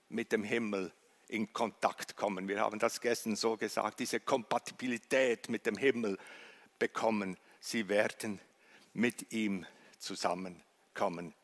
mit 0.09 0.33
dem 0.33 0.45
Himmel 0.45 0.93
in 1.29 1.53
Kontakt 1.53 2.17
kommen. 2.17 2.49
Wir 2.49 2.61
haben 2.61 2.79
das 2.79 3.01
gestern 3.01 3.37
so 3.37 3.57
gesagt, 3.57 4.01
diese 4.01 4.21
Kompatibilität 4.21 5.49
mit 5.49 5.67
dem 5.67 5.77
Himmel 5.77 6.19
bekommen. 6.79 7.37
Sie 7.61 7.89
werden 7.89 8.41
mit 8.95 9.33
ihm 9.33 9.67
zusammenkommen. 9.99 11.35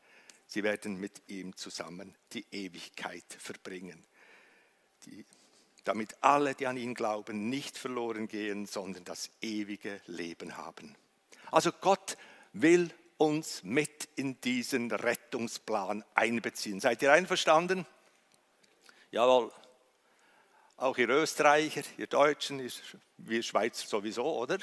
Sie 0.47 0.63
werden 0.63 0.99
mit 0.99 1.21
ihm 1.27 1.55
zusammen 1.55 2.15
die 2.33 2.45
Ewigkeit 2.51 3.25
verbringen. 3.37 4.05
Die, 5.05 5.25
damit 5.83 6.15
alle, 6.21 6.55
die 6.55 6.67
an 6.67 6.77
ihn 6.77 6.95
glauben, 6.95 7.49
nicht 7.49 7.77
verloren 7.77 8.27
gehen, 8.27 8.65
sondern 8.65 9.03
das 9.03 9.29
ewige 9.41 10.01
Leben 10.07 10.57
haben. 10.57 10.95
Also 11.51 11.71
Gott 11.71 12.17
will 12.53 12.89
uns 13.17 13.63
mit 13.63 14.09
in 14.15 14.41
diesen 14.41 14.91
Rettungsplan 14.91 16.03
einbeziehen. 16.15 16.79
Seid 16.79 17.01
ihr 17.01 17.11
einverstanden? 17.11 17.85
Jawohl. 19.15 19.49
Auch 20.75 20.97
ihr 20.97 21.07
Österreicher, 21.07 21.83
ihr 21.97 22.07
Deutschen, 22.07 22.69
wir 23.15 23.43
Schweizer 23.43 23.87
sowieso, 23.87 24.25
oder? 24.25 24.57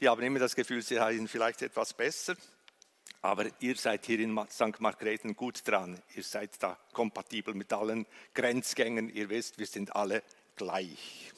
Die 0.00 0.08
haben 0.08 0.22
immer 0.22 0.38
das 0.38 0.56
Gefühl, 0.56 0.80
sie 0.80 0.94
seien 0.94 1.28
vielleicht 1.28 1.60
etwas 1.60 1.92
besser. 1.92 2.36
Aber 3.20 3.44
ihr 3.60 3.76
seid 3.76 4.06
hier 4.06 4.18
in 4.20 4.34
St. 4.48 4.80
Margrethen 4.80 5.36
gut 5.36 5.60
dran. 5.68 6.00
Ihr 6.14 6.22
seid 6.22 6.52
da 6.62 6.78
kompatibel 6.94 7.52
mit 7.52 7.70
allen 7.74 8.06
Grenzgängen. 8.32 9.10
Ihr 9.10 9.28
wisst, 9.28 9.58
wir 9.58 9.66
sind 9.66 9.94
alle 9.94 10.22
gleich. 10.56 11.30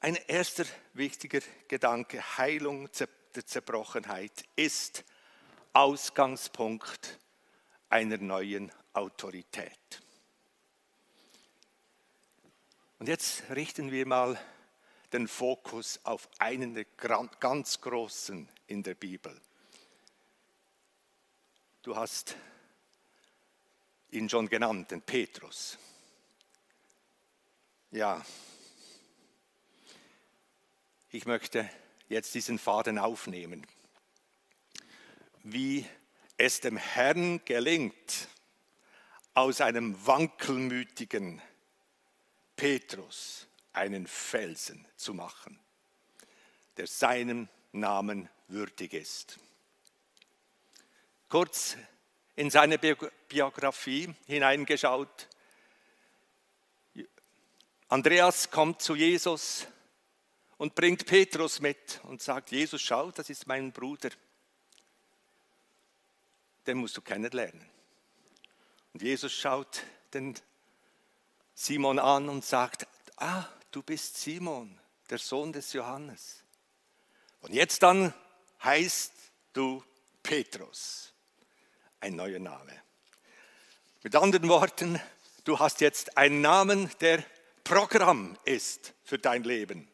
Ein 0.00 0.16
erster 0.26 0.64
wichtiger 0.94 1.42
Gedanke, 1.68 2.38
Heilung 2.38 2.90
der 3.36 3.46
Zerbrochenheit, 3.46 4.46
ist 4.56 5.04
Ausgangspunkt 5.72 7.20
einer 7.88 8.18
neuen 8.18 8.72
Autorität. 8.96 10.02
Und 12.98 13.08
jetzt 13.08 13.42
richten 13.50 13.90
wir 13.90 14.06
mal 14.06 14.38
den 15.12 15.28
Fokus 15.28 16.00
auf 16.04 16.28
einen 16.38 16.74
der 16.74 16.86
ganz 17.40 17.80
großen 17.80 18.48
in 18.66 18.82
der 18.82 18.94
Bibel. 18.94 19.38
Du 21.82 21.94
hast 21.94 22.36
ihn 24.10 24.28
schon 24.28 24.48
genannt, 24.48 24.90
den 24.90 25.02
Petrus. 25.02 25.78
Ja, 27.90 28.24
ich 31.10 31.26
möchte 31.26 31.70
jetzt 32.08 32.34
diesen 32.34 32.58
Faden 32.58 32.98
aufnehmen. 32.98 33.66
Wie 35.42 35.86
es 36.36 36.60
dem 36.60 36.76
Herrn 36.76 37.44
gelingt, 37.44 38.28
aus 39.36 39.60
einem 39.60 39.94
wankelmütigen 40.06 41.40
Petrus 42.56 43.46
einen 43.72 44.06
Felsen 44.06 44.84
zu 44.96 45.14
machen, 45.14 45.58
der 46.76 46.86
seinem 46.86 47.48
Namen 47.72 48.28
würdig 48.48 48.92
ist 48.94 49.38
kurz 51.28 51.76
in 52.36 52.50
seine 52.50 52.78
Biografie 52.78 54.14
hineingeschaut. 54.26 55.28
Andreas 57.88 58.50
kommt 58.50 58.82
zu 58.82 58.94
Jesus 58.94 59.66
und 60.58 60.74
bringt 60.74 61.06
Petrus 61.06 61.60
mit 61.60 62.00
und 62.04 62.22
sagt, 62.22 62.50
Jesus, 62.50 62.82
schau, 62.82 63.10
das 63.10 63.30
ist 63.30 63.46
mein 63.46 63.72
Bruder. 63.72 64.10
Den 66.66 66.78
musst 66.78 66.96
du 66.96 67.00
kennenlernen. 67.00 67.75
Und 68.96 69.02
Jesus 69.02 69.34
schaut 69.34 69.82
den 70.14 70.34
Simon 71.52 71.98
an 71.98 72.30
und 72.30 72.42
sagt, 72.42 72.86
ah, 73.18 73.44
du 73.70 73.82
bist 73.82 74.16
Simon, 74.16 74.80
der 75.10 75.18
Sohn 75.18 75.52
des 75.52 75.74
Johannes. 75.74 76.42
Und 77.42 77.52
jetzt 77.52 77.82
dann 77.82 78.14
heißt 78.64 79.12
du 79.52 79.84
Petrus 80.22 81.12
ein 82.00 82.16
neuer 82.16 82.38
Name. 82.38 82.72
Mit 84.02 84.16
anderen 84.16 84.48
Worten, 84.48 84.98
du 85.44 85.58
hast 85.58 85.82
jetzt 85.82 86.16
einen 86.16 86.40
Namen, 86.40 86.90
der 87.00 87.22
Programm 87.64 88.38
ist 88.46 88.94
für 89.04 89.18
dein 89.18 89.44
Leben. 89.44 89.86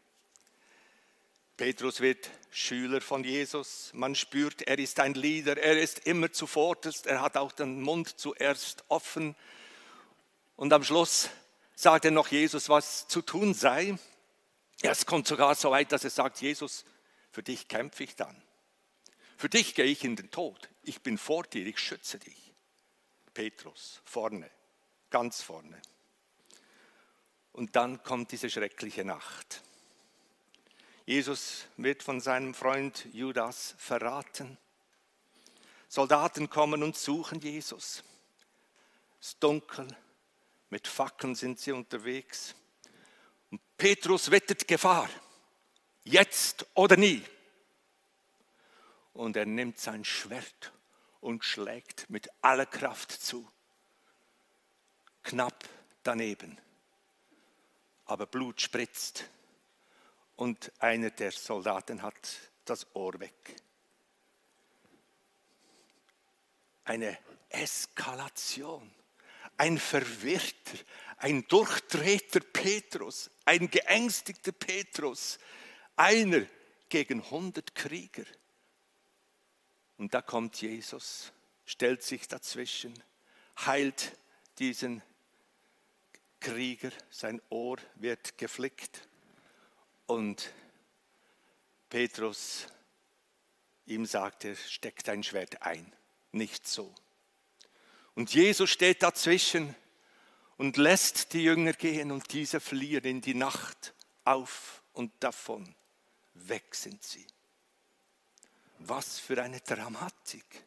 Petrus 1.56 1.98
wird 1.98 2.30
Schüler 2.54 3.00
von 3.00 3.24
Jesus. 3.24 3.90
Man 3.94 4.14
spürt, 4.14 4.60
er 4.62 4.78
ist 4.78 5.00
ein 5.00 5.14
Leader, 5.14 5.56
er 5.56 5.80
ist 5.80 6.00
immer 6.00 6.30
zuvorderst, 6.30 7.06
er 7.06 7.22
hat 7.22 7.38
auch 7.38 7.50
den 7.50 7.80
Mund 7.80 8.20
zuerst 8.20 8.84
offen. 8.88 9.34
Und 10.56 10.70
am 10.74 10.84
Schluss 10.84 11.30
sagt 11.74 12.04
er 12.04 12.10
noch 12.10 12.28
Jesus, 12.28 12.68
was 12.68 13.08
zu 13.08 13.22
tun 13.22 13.54
sei. 13.54 13.96
Es 14.82 15.06
kommt 15.06 15.26
sogar 15.26 15.54
so 15.54 15.70
weit, 15.70 15.92
dass 15.92 16.04
er 16.04 16.10
sagt, 16.10 16.42
Jesus, 16.42 16.84
für 17.30 17.42
dich 17.42 17.68
kämpfe 17.68 18.04
ich 18.04 18.16
dann. 18.16 18.36
Für 19.38 19.48
dich 19.48 19.74
gehe 19.74 19.86
ich 19.86 20.04
in 20.04 20.14
den 20.14 20.30
Tod. 20.30 20.68
Ich 20.82 21.00
bin 21.00 21.16
vor 21.16 21.44
dir, 21.44 21.66
ich 21.66 21.78
schütze 21.78 22.18
dich. 22.18 22.52
Petrus, 23.32 24.02
vorne, 24.04 24.50
ganz 25.08 25.40
vorne. 25.40 25.80
Und 27.52 27.76
dann 27.76 28.02
kommt 28.02 28.30
diese 28.30 28.50
schreckliche 28.50 29.06
Nacht. 29.06 29.62
Jesus 31.04 31.66
wird 31.76 32.02
von 32.02 32.20
seinem 32.20 32.54
Freund 32.54 33.06
Judas 33.12 33.74
verraten. 33.78 34.56
Soldaten 35.88 36.48
kommen 36.48 36.82
und 36.82 36.96
suchen 36.96 37.40
Jesus. 37.40 38.04
Es 39.20 39.28
ist 39.28 39.42
dunkel, 39.42 39.88
mit 40.70 40.86
Fackeln 40.86 41.34
sind 41.34 41.58
sie 41.58 41.72
unterwegs. 41.72 42.54
Und 43.50 43.60
Petrus 43.76 44.30
wettet 44.30 44.66
Gefahr. 44.66 45.08
Jetzt 46.04 46.66
oder 46.74 46.96
nie 46.96 47.22
und 49.12 49.36
er 49.36 49.46
nimmt 49.46 49.78
sein 49.78 50.04
Schwert 50.04 50.72
und 51.20 51.44
schlägt 51.44 52.08
mit 52.08 52.30
aller 52.40 52.66
Kraft 52.66 53.12
zu. 53.12 53.48
Knapp 55.22 55.68
daneben, 56.02 56.58
aber 58.06 58.26
Blut 58.26 58.60
spritzt 58.60 59.28
und 60.42 60.72
einer 60.80 61.10
der 61.10 61.30
Soldaten 61.30 62.02
hat 62.02 62.36
das 62.64 62.84
Ohr 62.96 63.20
weg. 63.20 63.54
Eine 66.82 67.16
Eskalation, 67.48 68.92
ein 69.56 69.78
verwirrter, 69.78 70.78
ein 71.18 71.46
durchdrehter 71.46 72.40
Petrus, 72.40 73.30
ein 73.44 73.70
geängstigter 73.70 74.50
Petrus, 74.50 75.38
einer 75.94 76.44
gegen 76.88 77.30
hundert 77.30 77.76
Krieger. 77.76 78.24
Und 79.96 80.12
da 80.12 80.22
kommt 80.22 80.60
Jesus, 80.60 81.32
stellt 81.64 82.02
sich 82.02 82.26
dazwischen, 82.26 83.00
heilt 83.64 84.18
diesen 84.58 85.02
Krieger, 86.40 86.90
sein 87.10 87.40
Ohr 87.48 87.76
wird 87.94 88.36
geflickt 88.36 89.06
und 90.12 90.52
Petrus 91.88 92.66
ihm 93.86 94.06
sagt 94.06 94.44
er, 94.44 94.56
steck 94.56 95.02
dein 95.04 95.22
Schwert 95.22 95.62
ein, 95.62 95.90
nicht 96.30 96.66
so. 96.66 96.94
Und 98.14 98.32
Jesus 98.34 98.70
steht 98.70 99.02
dazwischen 99.02 99.74
und 100.58 100.76
lässt 100.76 101.32
die 101.32 101.44
Jünger 101.44 101.72
gehen 101.72 102.12
und 102.12 102.32
diese 102.32 102.60
fliehen 102.60 103.04
in 103.04 103.20
die 103.20 103.34
Nacht 103.34 103.94
auf 104.24 104.82
und 104.92 105.12
davon. 105.20 105.74
Weg 106.34 106.74
sind 106.74 107.02
sie. 107.02 107.26
Was 108.80 109.18
für 109.18 109.42
eine 109.42 109.60
Dramatik. 109.60 110.64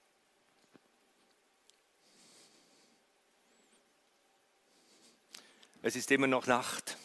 Es 5.82 5.96
ist 5.96 6.10
immer 6.10 6.28
noch 6.28 6.48
Nacht. 6.48 6.98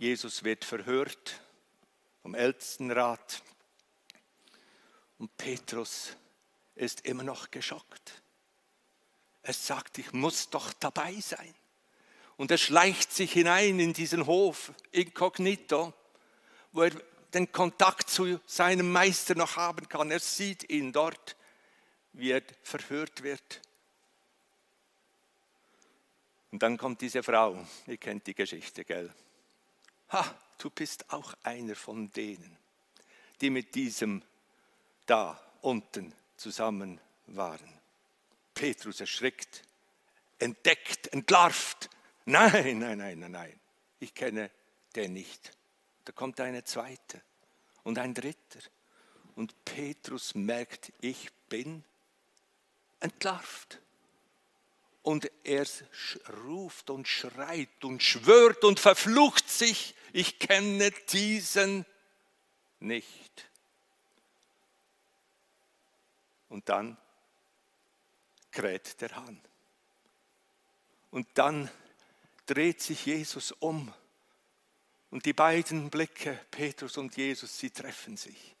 Jesus 0.00 0.44
wird 0.44 0.64
verhört 0.64 1.42
vom 2.22 2.34
Ältestenrat. 2.34 3.42
Und 5.18 5.36
Petrus 5.36 6.16
ist 6.74 7.04
immer 7.04 7.22
noch 7.22 7.50
geschockt. 7.50 8.22
Er 9.42 9.52
sagt, 9.52 9.98
ich 9.98 10.14
muss 10.14 10.48
doch 10.48 10.72
dabei 10.72 11.12
sein. 11.20 11.54
Und 12.38 12.50
er 12.50 12.56
schleicht 12.56 13.12
sich 13.12 13.30
hinein 13.30 13.78
in 13.78 13.92
diesen 13.92 14.24
Hof, 14.24 14.72
inkognito, 14.90 15.92
wo 16.72 16.80
er 16.80 16.92
den 17.34 17.52
Kontakt 17.52 18.08
zu 18.08 18.40
seinem 18.46 18.90
Meister 18.90 19.34
noch 19.34 19.56
haben 19.56 19.86
kann. 19.86 20.10
Er 20.10 20.20
sieht 20.20 20.70
ihn 20.70 20.92
dort, 20.92 21.36
wie 22.14 22.30
er 22.30 22.42
verhört 22.62 23.22
wird. 23.22 23.60
Und 26.52 26.62
dann 26.62 26.78
kommt 26.78 27.02
diese 27.02 27.22
Frau, 27.22 27.62
ihr 27.86 27.98
kennt 27.98 28.26
die 28.26 28.34
Geschichte, 28.34 28.86
gell? 28.86 29.14
Ha, 30.12 30.34
du 30.58 30.70
bist 30.70 31.12
auch 31.12 31.34
einer 31.42 31.74
von 31.74 32.10
denen, 32.12 32.56
die 33.40 33.50
mit 33.50 33.74
diesem 33.74 34.22
da 35.06 35.40
unten 35.62 36.14
zusammen 36.36 37.00
waren. 37.26 37.80
Petrus 38.54 39.00
erschrickt, 39.00 39.62
entdeckt, 40.38 41.08
entlarvt. 41.08 41.88
Nein, 42.24 42.78
nein, 42.78 42.98
nein, 42.98 43.18
nein, 43.18 43.32
nein. 43.32 43.60
Ich 44.00 44.14
kenne 44.14 44.50
den 44.94 45.12
nicht. 45.12 45.52
Da 46.04 46.12
kommt 46.12 46.40
eine 46.40 46.64
zweite 46.64 47.22
und 47.84 47.98
ein 47.98 48.14
dritter. 48.14 48.60
Und 49.36 49.64
Petrus 49.64 50.34
merkt, 50.34 50.92
ich 51.00 51.30
bin 51.48 51.84
entlarvt. 53.00 53.80
Und 55.02 55.30
er 55.44 55.66
ruft 56.44 56.90
und 56.90 57.08
schreit 57.08 57.84
und 57.84 58.02
schwört 58.02 58.64
und 58.64 58.80
verflucht 58.80 59.48
sich, 59.48 59.94
ich 60.12 60.38
kenne 60.38 60.90
diesen 60.90 61.84
nicht. 62.80 63.50
Und 66.48 66.68
dann 66.68 66.96
kräht 68.50 69.00
der 69.00 69.14
Hahn. 69.14 69.40
Und 71.10 71.26
dann 71.34 71.70
dreht 72.46 72.80
sich 72.80 73.06
Jesus 73.06 73.52
um 73.52 73.92
und 75.10 75.26
die 75.26 75.32
beiden 75.32 75.90
Blicke, 75.90 76.38
Petrus 76.50 76.96
und 76.96 77.16
Jesus, 77.16 77.58
sie 77.58 77.70
treffen 77.70 78.16
sich. 78.16 78.56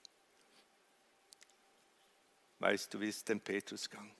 Weißt 2.58 2.92
du, 2.92 3.00
wie 3.00 3.08
es 3.08 3.24
dem 3.24 3.40
Petrus 3.40 3.88
ging? 3.88 4.12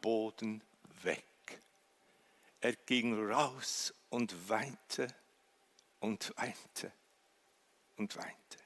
Boden 0.00 0.62
weg. 1.02 1.24
Er 2.60 2.74
ging 2.74 3.30
raus 3.30 3.94
und 4.10 4.48
weinte 4.48 5.08
und 6.00 6.32
weinte 6.36 6.92
und 7.96 8.16
weinte. 8.16 8.58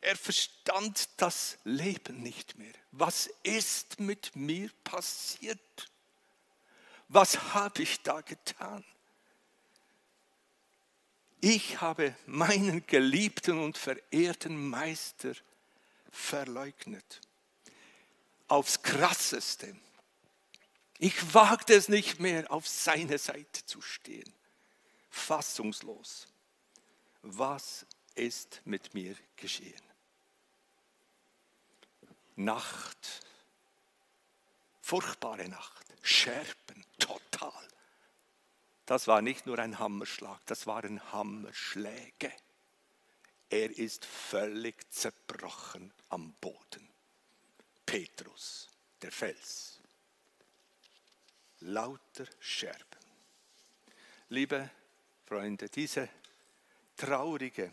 Er 0.00 0.16
verstand 0.16 1.08
das 1.16 1.58
Leben 1.64 2.22
nicht 2.22 2.56
mehr. 2.58 2.74
Was 2.92 3.28
ist 3.42 3.98
mit 3.98 4.36
mir 4.36 4.70
passiert? 4.84 5.90
Was 7.08 7.54
habe 7.54 7.82
ich 7.82 8.02
da 8.02 8.20
getan? 8.20 8.84
Ich 11.40 11.80
habe 11.80 12.14
meinen 12.26 12.86
geliebten 12.86 13.58
und 13.58 13.78
verehrten 13.78 14.68
Meister 14.68 15.34
verleugnet. 16.10 17.20
Aufs 18.48 18.82
krasseste. 18.82 19.76
Ich 20.98 21.34
wagte 21.34 21.74
es 21.74 21.88
nicht 21.88 22.20
mehr, 22.20 22.50
auf 22.50 22.66
seine 22.66 23.18
Seite 23.18 23.66
zu 23.66 23.82
stehen. 23.82 24.32
Fassungslos. 25.16 26.28
Was 27.22 27.84
ist 28.14 28.60
mit 28.64 28.94
mir 28.94 29.16
geschehen? 29.34 29.82
Nacht, 32.36 33.26
furchtbare 34.82 35.48
Nacht, 35.48 35.86
Scherben, 36.02 36.84
total. 36.98 37.66
Das 38.84 39.08
war 39.08 39.20
nicht 39.22 39.46
nur 39.46 39.58
ein 39.58 39.78
Hammerschlag, 39.80 40.38
das 40.46 40.66
waren 40.68 41.02
Hammerschläge. 41.12 42.32
Er 43.48 43.76
ist 43.76 44.04
völlig 44.04 44.88
zerbrochen 44.92 45.92
am 46.10 46.34
Boden. 46.34 46.88
Petrus, 47.84 48.68
der 49.02 49.10
Fels. 49.10 49.80
Lauter 51.60 52.26
Scherben. 52.38 52.84
Liebe 54.28 54.70
Freunde, 55.26 55.68
diese 55.68 56.08
traurige 56.96 57.72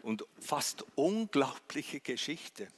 und 0.00 0.24
fast 0.40 0.82
unglaubliche 0.94 2.00
Geschichte 2.00 2.68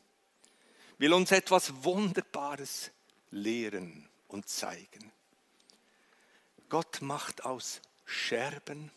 will 0.99 1.13
uns 1.13 1.31
etwas 1.31 1.85
Wunderbares 1.85 2.91
lehren 3.31 4.09
und 4.27 4.49
zeigen. 4.49 5.13
Gott 6.69 7.01
macht 7.01 7.45
aus 7.45 7.81
Scherben 8.05 8.91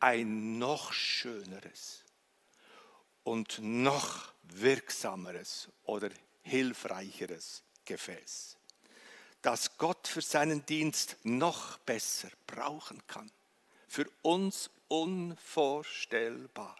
ein 0.00 0.58
noch 0.58 0.92
schöneres 0.92 2.04
und 3.24 3.58
noch 3.60 4.32
wirksameres 4.42 5.70
oder 5.84 6.10
hilfreicheres 6.42 7.62
Gefäß, 7.86 8.58
das 9.40 9.78
Gott 9.78 10.08
für 10.08 10.20
seinen 10.20 10.66
Dienst 10.66 11.16
noch 11.22 11.78
besser 11.78 12.28
brauchen 12.46 13.06
kann. 13.06 13.30
Für 13.88 14.06
uns 14.22 14.70
unvorstellbar. 14.88 16.76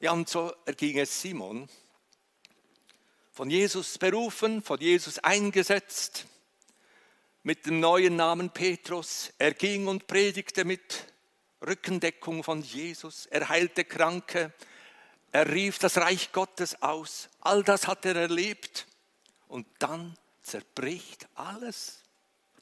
Ja, 0.00 0.12
und 0.12 0.28
so 0.28 0.54
erging 0.66 0.98
es 0.98 1.20
Simon, 1.20 1.68
von 3.32 3.50
Jesus 3.50 3.98
berufen, 3.98 4.62
von 4.62 4.78
Jesus 4.78 5.18
eingesetzt, 5.18 6.26
mit 7.42 7.66
dem 7.66 7.80
neuen 7.80 8.16
Namen 8.16 8.50
Petrus. 8.50 9.32
Er 9.38 9.54
ging 9.54 9.88
und 9.88 10.06
predigte 10.06 10.64
mit 10.64 11.06
Rückendeckung 11.66 12.44
von 12.44 12.62
Jesus. 12.62 13.26
Er 13.26 13.48
heilte 13.48 13.84
Kranke. 13.84 14.52
Er 15.32 15.50
rief 15.50 15.78
das 15.78 15.96
Reich 15.98 16.32
Gottes 16.32 16.80
aus. 16.82 17.28
All 17.40 17.62
das 17.62 17.86
hat 17.86 18.04
er 18.04 18.16
erlebt. 18.16 18.86
Und 19.48 19.66
dann 19.78 20.16
zerbricht 20.42 21.26
alles. 21.34 22.02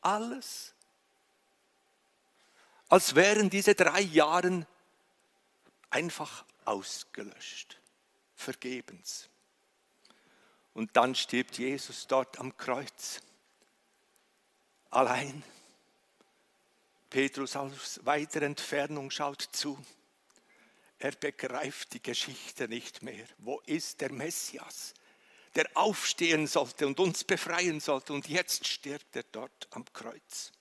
Alles. 0.00 0.74
Als 2.92 3.14
wären 3.14 3.48
diese 3.48 3.74
drei 3.74 4.02
Jahre 4.02 4.66
einfach 5.88 6.44
ausgelöscht. 6.66 7.80
Vergebens. 8.34 9.30
Und 10.74 10.94
dann 10.94 11.14
stirbt 11.14 11.56
Jesus 11.56 12.06
dort 12.06 12.38
am 12.38 12.54
Kreuz. 12.54 13.22
Allein. 14.90 15.42
Petrus 17.08 17.56
aus 17.56 17.98
weiter 18.04 18.42
Entfernung 18.42 19.10
schaut 19.10 19.40
zu. 19.40 19.82
Er 20.98 21.12
begreift 21.12 21.94
die 21.94 22.02
Geschichte 22.02 22.68
nicht 22.68 23.02
mehr. 23.02 23.24
Wo 23.38 23.60
ist 23.60 24.02
der 24.02 24.12
Messias, 24.12 24.92
der 25.54 25.66
aufstehen 25.72 26.46
sollte 26.46 26.86
und 26.86 27.00
uns 27.00 27.24
befreien 27.24 27.80
sollte? 27.80 28.12
Und 28.12 28.28
jetzt 28.28 28.66
stirbt 28.66 29.16
er 29.16 29.24
dort 29.32 29.66
am 29.70 29.90
Kreuz. 29.94 30.52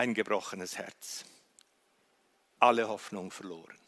Ein 0.00 0.14
gebrochenes 0.14 0.78
Herz. 0.78 1.26
Alle 2.58 2.88
Hoffnung 2.88 3.30
verloren. 3.30 3.78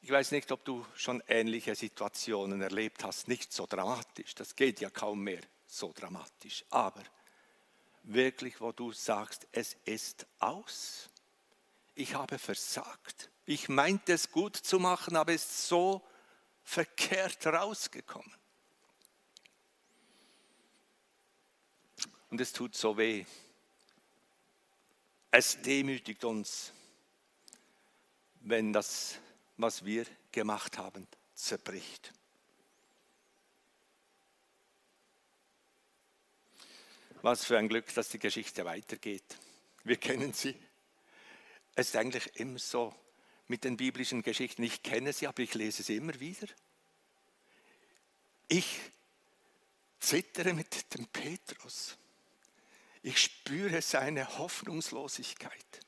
Ich 0.00 0.10
weiß 0.10 0.30
nicht, 0.30 0.50
ob 0.50 0.64
du 0.64 0.86
schon 0.94 1.22
ähnliche 1.28 1.74
Situationen 1.74 2.62
erlebt 2.62 3.04
hast. 3.04 3.28
Nicht 3.28 3.52
so 3.52 3.66
dramatisch, 3.66 4.34
das 4.34 4.56
geht 4.56 4.80
ja 4.80 4.88
kaum 4.88 5.20
mehr 5.24 5.42
so 5.66 5.92
dramatisch. 5.92 6.64
Aber 6.70 7.02
wirklich, 8.04 8.62
wo 8.62 8.72
du 8.72 8.92
sagst, 8.92 9.46
es 9.52 9.76
ist 9.84 10.26
aus. 10.38 11.10
Ich 11.94 12.14
habe 12.14 12.38
versagt. 12.38 13.28
Ich 13.44 13.68
meinte 13.68 14.14
es 14.14 14.32
gut 14.32 14.56
zu 14.56 14.78
machen, 14.78 15.16
aber 15.16 15.34
es 15.34 15.44
ist 15.44 15.68
so 15.68 16.02
verkehrt 16.64 17.46
rausgekommen. 17.46 18.34
Und 22.30 22.40
es 22.40 22.54
tut 22.54 22.74
so 22.74 22.96
weh. 22.96 23.26
Es 25.30 25.60
demütigt 25.62 26.24
uns, 26.24 26.72
wenn 28.40 28.72
das 28.72 29.18
was 29.60 29.84
wir 29.84 30.06
gemacht 30.32 30.78
haben, 30.78 31.06
zerbricht. 31.34 32.12
Was 37.22 37.44
für 37.44 37.58
ein 37.58 37.68
Glück, 37.68 37.92
dass 37.92 38.08
die 38.08 38.18
Geschichte 38.18 38.64
weitergeht. 38.64 39.36
Wir 39.84 39.96
kennen 39.96 40.32
sie. 40.32 40.56
Es 41.74 41.88
ist 41.88 41.96
eigentlich 41.96 42.34
immer 42.36 42.58
so 42.58 42.94
mit 43.46 43.64
den 43.64 43.76
biblischen 43.76 44.22
Geschichten. 44.22 44.62
Ich 44.62 44.82
kenne 44.82 45.12
sie, 45.12 45.26
aber 45.26 45.42
ich 45.42 45.52
lese 45.54 45.82
sie 45.82 45.96
immer 45.96 46.18
wieder. 46.18 46.46
Ich 48.48 48.80
zittere 49.98 50.54
mit 50.54 50.94
dem 50.94 51.06
Petrus. 51.08 51.98
Ich 53.02 53.18
spüre 53.18 53.80
seine 53.82 54.38
Hoffnungslosigkeit. 54.38 55.80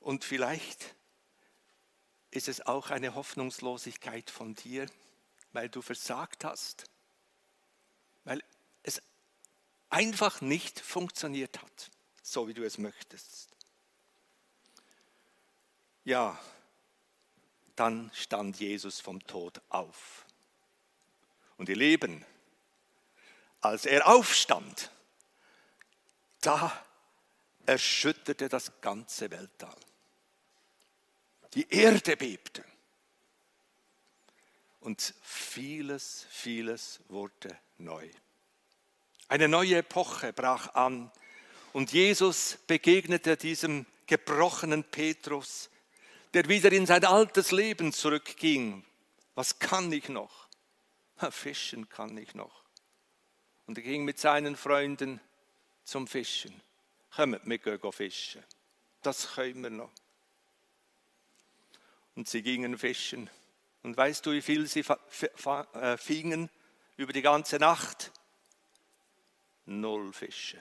Und 0.00 0.24
vielleicht 0.24 0.94
ist 2.30 2.48
es 2.48 2.64
auch 2.64 2.90
eine 2.90 3.14
Hoffnungslosigkeit 3.14 4.30
von 4.30 4.54
dir, 4.54 4.86
weil 5.52 5.68
du 5.68 5.82
versagt 5.82 6.44
hast, 6.44 6.84
weil 8.24 8.42
es 8.82 9.02
einfach 9.90 10.40
nicht 10.40 10.80
funktioniert 10.80 11.60
hat, 11.60 11.90
so 12.22 12.48
wie 12.48 12.54
du 12.54 12.64
es 12.64 12.78
möchtest. 12.78 13.48
Ja, 16.04 16.38
dann 17.74 18.10
stand 18.14 18.58
Jesus 18.58 19.00
vom 19.00 19.26
Tod 19.26 19.60
auf. 19.68 20.24
Und 21.56 21.68
ihr 21.68 21.76
Leben, 21.76 22.24
als 23.60 23.86
er 23.86 24.06
aufstand, 24.06 24.90
da 26.46 26.72
erschütterte 27.66 28.48
das 28.48 28.80
ganze 28.80 29.30
Weltall. 29.32 29.76
Die 31.54 31.68
Erde 31.68 32.16
bebte. 32.16 32.64
Und 34.80 35.14
vieles, 35.22 36.26
vieles 36.30 37.00
wurde 37.08 37.58
neu. 37.78 38.08
Eine 39.26 39.48
neue 39.48 39.78
Epoche 39.78 40.32
brach 40.32 40.74
an 40.74 41.10
und 41.72 41.92
Jesus 41.92 42.58
begegnete 42.68 43.36
diesem 43.36 43.84
gebrochenen 44.06 44.84
Petrus, 44.84 45.68
der 46.32 46.48
wieder 46.48 46.70
in 46.70 46.86
sein 46.86 47.04
altes 47.04 47.50
Leben 47.50 47.92
zurückging. 47.92 48.84
Was 49.34 49.58
kann 49.58 49.90
ich 49.90 50.08
noch? 50.08 50.46
Fischen 51.30 51.88
kann 51.88 52.16
ich 52.16 52.36
noch. 52.36 52.62
Und 53.66 53.78
er 53.78 53.82
ging 53.82 54.04
mit 54.04 54.20
seinen 54.20 54.54
Freunden 54.54 55.20
zum 55.86 56.06
Fischen. 56.06 56.60
Kommt, 57.12 57.40
wir 57.44 57.58
gehen 57.58 57.92
fischen. 57.92 58.44
Das 59.00 59.34
können 59.34 59.62
wir 59.62 59.70
noch. 59.70 59.92
Und 62.14 62.28
sie 62.28 62.42
gingen 62.42 62.76
fischen. 62.76 63.30
Und 63.82 63.96
weißt 63.96 64.26
du, 64.26 64.32
wie 64.32 64.42
viel 64.42 64.66
sie 64.66 64.80
äh, 64.80 65.96
fingen 65.96 66.50
über 66.96 67.12
die 67.12 67.22
ganze 67.22 67.56
Nacht? 67.56 68.10
Null 69.66 70.12
Fische. 70.12 70.60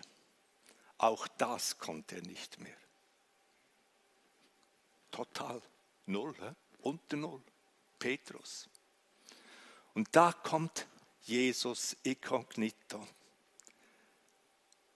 Auch 0.97 1.27
das 1.27 1.77
konnte 1.77 2.17
er 2.17 2.21
nicht 2.21 2.59
mehr. 2.59 2.77
Total. 5.11 5.61
Null, 6.05 6.35
he? 6.35 6.49
unter 6.81 7.17
Null. 7.17 7.41
Petrus. 7.97 8.69
Und 9.95 10.15
da 10.15 10.31
kommt 10.31 10.85
Jesus 11.23 11.97
inkognito. 12.03 13.07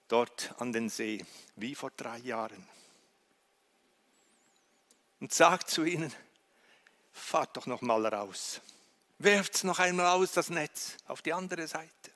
Dort 0.09 0.53
an 0.57 0.73
den 0.73 0.89
See, 0.89 1.23
wie 1.55 1.75
vor 1.75 1.91
drei 1.91 2.17
Jahren. 2.17 2.67
Und 5.19 5.33
sagt 5.33 5.69
zu 5.69 5.83
ihnen, 5.85 6.13
fahrt 7.11 7.55
doch 7.55 7.67
noch 7.67 7.81
mal 7.81 8.05
raus. 8.05 8.59
Werft 9.19 9.63
noch 9.63 9.79
einmal 9.79 10.07
aus 10.07 10.31
das 10.31 10.49
Netz 10.49 10.97
auf 11.07 11.21
die 11.21 11.31
andere 11.31 11.67
Seite. 11.67 12.11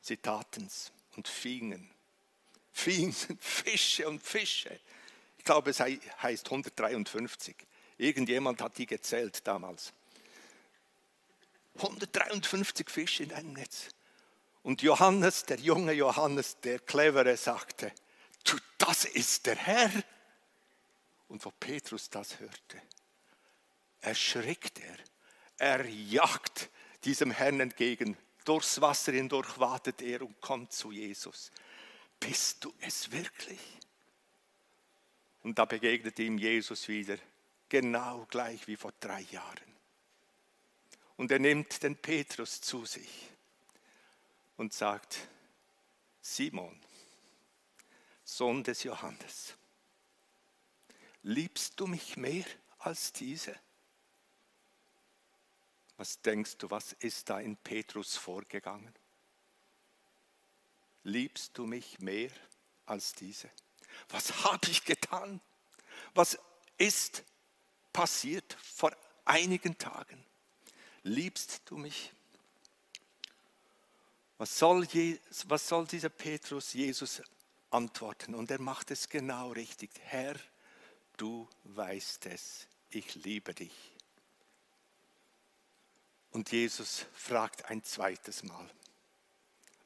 Sie 0.00 0.16
taten's 0.16 0.92
und 1.16 1.26
fingen. 1.26 1.90
Fingen 2.72 3.12
Fische 3.40 4.08
und 4.08 4.22
Fische. 4.22 4.78
Ich 5.38 5.44
glaube, 5.44 5.70
es 5.70 5.80
heißt 5.80 6.46
153. 6.46 7.56
Irgendjemand 7.96 8.62
hat 8.62 8.78
die 8.78 8.86
gezählt 8.86 9.44
damals. 9.44 9.92
153 11.78 12.88
Fische 12.88 13.24
in 13.24 13.32
einem 13.32 13.54
Netz. 13.54 13.88
Und 14.68 14.82
Johannes, 14.82 15.44
der 15.44 15.58
junge 15.60 15.94
Johannes, 15.94 16.60
der 16.60 16.80
Clevere, 16.80 17.38
sagte, 17.38 17.90
das 18.76 19.06
ist 19.06 19.46
der 19.46 19.56
Herr. 19.56 19.90
Und 21.28 21.42
wo 21.42 21.50
Petrus 21.52 22.10
das 22.10 22.38
hörte, 22.38 22.82
erschrickt 24.02 24.78
er. 24.80 24.98
Er 25.56 25.88
jagt 25.88 26.68
diesem 27.04 27.30
Herrn 27.30 27.60
entgegen. 27.60 28.18
Durchs 28.44 28.78
Wasser 28.82 29.12
hindurch 29.12 29.58
wartet 29.58 30.02
er 30.02 30.20
und 30.20 30.38
kommt 30.42 30.70
zu 30.70 30.92
Jesus. 30.92 31.50
Bist 32.20 32.62
du 32.62 32.74
es 32.82 33.10
wirklich? 33.10 33.60
Und 35.44 35.58
da 35.58 35.64
begegnet 35.64 36.18
ihm 36.18 36.36
Jesus 36.36 36.88
wieder, 36.88 37.16
genau 37.70 38.26
gleich 38.28 38.68
wie 38.68 38.76
vor 38.76 38.92
drei 39.00 39.22
Jahren. 39.30 39.76
Und 41.16 41.32
er 41.32 41.38
nimmt 41.38 41.82
den 41.82 41.96
Petrus 41.96 42.60
zu 42.60 42.84
sich 42.84 43.30
und 44.58 44.74
sagt, 44.74 45.26
Simon, 46.20 46.78
Sohn 48.24 48.62
des 48.62 48.82
Johannes, 48.82 49.54
liebst 51.22 51.80
du 51.80 51.86
mich 51.86 52.18
mehr 52.18 52.44
als 52.78 53.12
diese? 53.12 53.58
Was 55.96 56.20
denkst 56.20 56.58
du, 56.58 56.70
was 56.70 56.92
ist 56.92 57.30
da 57.30 57.40
in 57.40 57.56
Petrus 57.56 58.16
vorgegangen? 58.16 58.94
Liebst 61.04 61.56
du 61.56 61.64
mich 61.64 62.00
mehr 62.00 62.30
als 62.84 63.14
diese? 63.14 63.50
Was 64.08 64.44
habe 64.44 64.68
ich 64.70 64.84
getan? 64.84 65.40
Was 66.14 66.38
ist 66.76 67.24
passiert 67.92 68.54
vor 68.54 68.94
einigen 69.24 69.78
Tagen? 69.78 70.24
Liebst 71.04 71.62
du 71.66 71.78
mich? 71.78 72.12
Was 74.38 74.56
soll, 74.56 74.86
was 75.46 75.68
soll 75.68 75.86
dieser 75.86 76.10
Petrus 76.10 76.72
Jesus 76.72 77.20
antworten? 77.70 78.34
Und 78.36 78.50
er 78.50 78.60
macht 78.60 78.92
es 78.92 79.08
genau 79.08 79.50
richtig. 79.50 79.90
Herr, 80.04 80.36
du 81.16 81.48
weißt 81.64 82.26
es, 82.26 82.68
ich 82.90 83.16
liebe 83.16 83.52
dich. 83.52 83.72
Und 86.30 86.52
Jesus 86.52 87.04
fragt 87.14 87.64
ein 87.64 87.82
zweites 87.82 88.44
Mal 88.44 88.70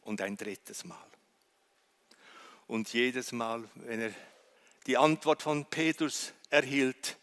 und 0.02 0.20
ein 0.20 0.36
drittes 0.36 0.84
Mal. 0.84 1.06
Und 2.66 2.92
jedes 2.92 3.32
Mal, 3.32 3.66
wenn 3.76 4.00
er 4.00 4.14
die 4.86 4.98
Antwort 4.98 5.42
von 5.42 5.64
Petrus 5.64 6.32
erhielt, 6.50 7.16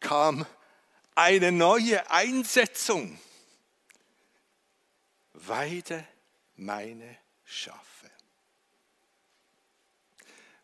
kam 0.00 0.44
eine 1.14 1.50
neue 1.50 2.10
Einsetzung. 2.10 3.18
Weide 5.32 6.06
meine 6.58 7.18
Schafe. 7.44 8.10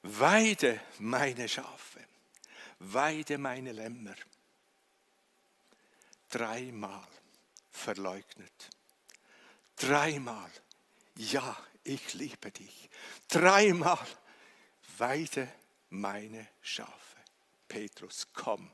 Weide 0.03 0.81
meine 0.99 1.49
Schafe. 1.49 2.05
Weide 2.79 3.39
meine 3.39 3.73
Lämmer. 3.73 4.15
Dreimal 6.29 7.07
verleugnet. 7.71 8.71
Dreimal, 9.77 10.51
ja, 11.17 11.57
ich 11.85 12.15
liebe 12.15 12.51
dich. 12.51 12.91
Dreimal, 13.29 14.07
weide 14.99 15.51
meine 15.91 16.49
Schafe. 16.61 16.91
Petrus, 17.69 18.29
komm, 18.33 18.71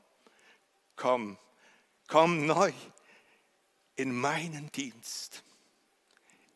komm, 0.95 1.37
komm 2.07 2.45
neu 2.45 2.73
in 3.95 4.13
meinen 4.13 4.71
Dienst. 4.71 5.43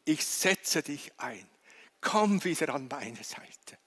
Ich 0.05 0.23
setze 0.23 0.83
dich 0.83 1.11
ein. 1.17 1.47
Komm 1.99 2.43
wieder 2.43 2.73
an 2.73 2.87
meine 2.87 3.23
Seite. 3.23 3.77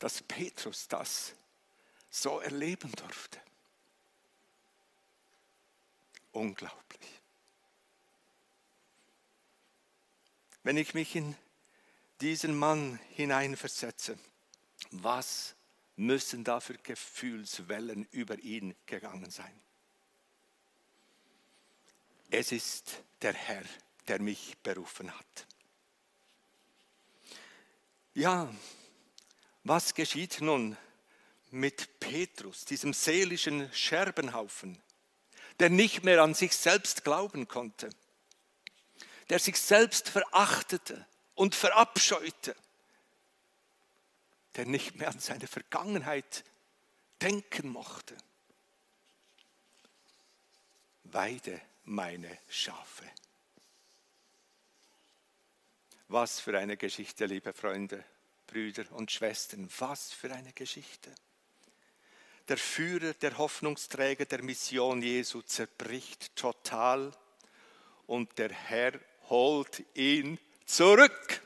Dass 0.00 0.22
Petrus 0.22 0.88
das 0.88 1.34
so 2.10 2.40
erleben 2.40 2.90
durfte. 2.92 3.40
Unglaublich. 6.32 7.20
Wenn 10.64 10.76
ich 10.76 10.94
mich 10.94 11.14
in 11.14 11.36
diesen 12.20 12.56
Mann 12.56 12.98
hineinversetze, 13.10 14.18
was 14.90 15.54
müssen 15.96 16.44
da 16.44 16.60
für 16.60 16.74
Gefühlswellen 16.74 18.04
über 18.10 18.38
ihn 18.40 18.74
gegangen 18.86 19.30
sein? 19.30 19.67
Es 22.30 22.52
ist 22.52 23.02
der 23.22 23.32
Herr, 23.32 23.64
der 24.06 24.20
mich 24.20 24.56
berufen 24.62 25.10
hat. 25.16 25.46
Ja, 28.14 28.52
was 29.64 29.94
geschieht 29.94 30.40
nun 30.40 30.76
mit 31.50 32.00
Petrus, 32.00 32.64
diesem 32.64 32.92
seelischen 32.92 33.72
Scherbenhaufen? 33.72 34.80
der 35.58 35.70
nicht 35.70 36.04
mehr 36.04 36.22
an 36.22 36.34
sich 36.34 36.56
selbst 36.56 37.04
glauben 37.04 37.48
konnte, 37.48 37.90
der 39.28 39.38
sich 39.38 39.58
selbst 39.60 40.08
verachtete 40.08 41.06
und 41.34 41.54
verabscheute, 41.54 42.54
der 44.56 44.66
nicht 44.66 44.96
mehr 44.96 45.08
an 45.08 45.18
seine 45.18 45.46
Vergangenheit 45.46 46.44
denken 47.20 47.68
mochte. 47.68 48.16
Weide 51.04 51.60
meine 51.88 52.38
Schafe. 52.48 53.04
Was 56.08 56.40
für 56.40 56.58
eine 56.58 56.76
Geschichte, 56.76 57.26
liebe 57.26 57.52
Freunde, 57.52 58.04
Brüder 58.46 58.84
und 58.92 59.10
Schwestern, 59.10 59.68
was 59.78 60.12
für 60.12 60.32
eine 60.32 60.52
Geschichte 60.52 61.14
der 62.48 62.56
Führer, 62.56 63.12
der 63.14 63.36
Hoffnungsträger 63.36 64.24
der 64.24 64.42
Mission 64.42 65.02
Jesu 65.02 65.42
zerbricht 65.42 66.34
total 66.34 67.12
und 68.06 68.38
der 68.38 68.50
Herr 68.50 68.92
holt 69.28 69.84
ihn 69.94 70.38
zurück. 70.64 71.42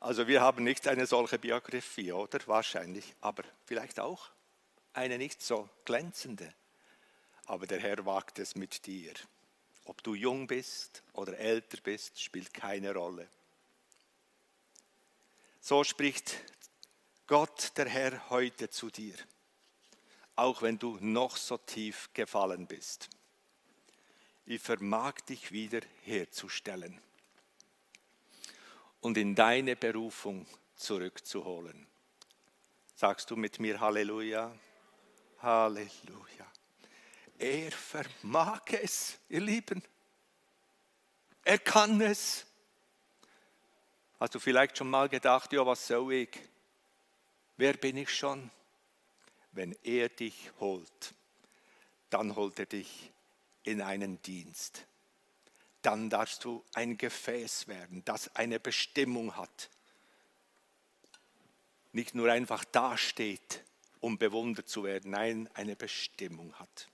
Also 0.00 0.26
wir 0.26 0.42
haben 0.42 0.64
nicht 0.64 0.86
eine 0.86 1.06
solche 1.06 1.38
Biografie, 1.38 2.12
oder? 2.12 2.40
Wahrscheinlich, 2.46 3.14
aber 3.20 3.44
vielleicht 3.64 4.00
auch 4.00 4.30
eine 4.92 5.16
nicht 5.16 5.40
so 5.40 5.68
glänzende. 5.84 6.52
Aber 7.52 7.66
der 7.66 7.80
Herr 7.80 8.06
wagt 8.06 8.38
es 8.38 8.54
mit 8.54 8.86
dir. 8.86 9.12
Ob 9.84 10.02
du 10.02 10.14
jung 10.14 10.46
bist 10.46 11.02
oder 11.12 11.36
älter 11.36 11.76
bist, 11.82 12.18
spielt 12.18 12.54
keine 12.54 12.94
Rolle. 12.94 13.28
So 15.60 15.84
spricht 15.84 16.34
Gott, 17.26 17.72
der 17.76 17.90
Herr, 17.90 18.30
heute 18.30 18.70
zu 18.70 18.88
dir. 18.88 19.16
auch 20.36 20.62
wenn 20.62 20.78
du 20.78 20.96
noch 21.00 21.36
so 21.36 21.58
tief 21.58 22.08
gefallen 22.14 22.66
bist. 22.66 23.08
Ich 24.46 24.60
vermag 24.60 25.20
dich 25.28 25.52
wieder 25.52 25.80
herzustellen 26.04 27.00
und 29.00 29.16
in 29.16 29.34
deine 29.34 29.76
Berufung 29.76 30.46
zurückzuholen. 30.74 31.86
Sagst 32.96 33.30
du 33.30 33.36
mit 33.36 33.60
mir 33.60 33.78
Halleluja? 33.78 34.52
Halleluja. 35.40 36.41
Er 37.42 37.72
vermag 37.72 38.62
es, 38.70 39.18
ihr 39.28 39.40
Lieben. 39.40 39.82
Er 41.42 41.58
kann 41.58 42.00
es. 42.00 42.46
Hast 44.20 44.36
du 44.36 44.38
vielleicht 44.38 44.78
schon 44.78 44.88
mal 44.88 45.08
gedacht, 45.08 45.52
ja, 45.52 45.66
was 45.66 45.88
soll 45.88 46.12
ich? 46.12 46.38
Wer 47.56 47.72
bin 47.72 47.96
ich 47.96 48.10
schon? 48.16 48.48
Wenn 49.50 49.76
er 49.82 50.08
dich 50.08 50.52
holt, 50.60 51.14
dann 52.10 52.36
holt 52.36 52.60
er 52.60 52.66
dich 52.66 53.10
in 53.64 53.82
einen 53.82 54.22
Dienst. 54.22 54.86
Dann 55.82 56.10
darfst 56.10 56.44
du 56.44 56.64
ein 56.74 56.96
Gefäß 56.96 57.66
werden, 57.66 58.04
das 58.04 58.36
eine 58.36 58.60
Bestimmung 58.60 59.36
hat. 59.36 59.68
Nicht 61.90 62.14
nur 62.14 62.30
einfach 62.30 62.64
dasteht, 62.66 63.64
um 63.98 64.16
bewundert 64.16 64.68
zu 64.68 64.84
werden, 64.84 65.10
nein, 65.10 65.50
eine 65.54 65.74
Bestimmung 65.74 66.54
hat. 66.60 66.91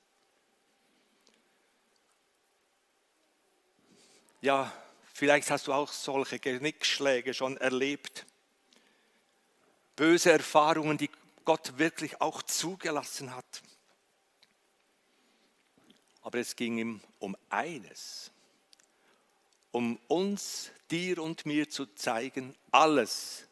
Ja, 4.40 4.72
vielleicht 5.12 5.50
hast 5.50 5.66
du 5.66 5.72
auch 5.72 5.90
solche 5.90 6.38
Genickschläge 6.38 7.34
schon 7.34 7.56
erlebt. 7.56 8.24
Böse 9.96 10.30
Erfahrungen, 10.30 10.96
die 10.96 11.10
Gott 11.44 11.76
wirklich 11.78 12.20
auch 12.20 12.42
zugelassen 12.42 13.34
hat. 13.34 13.62
Aber 16.22 16.38
es 16.38 16.54
ging 16.54 16.78
ihm 16.78 17.00
um 17.18 17.36
eines, 17.50 18.30
um 19.72 19.98
uns, 20.06 20.70
dir 20.90 21.20
und 21.20 21.44
mir 21.44 21.68
zu 21.68 21.86
zeigen, 21.86 22.54
alles, 22.70 23.46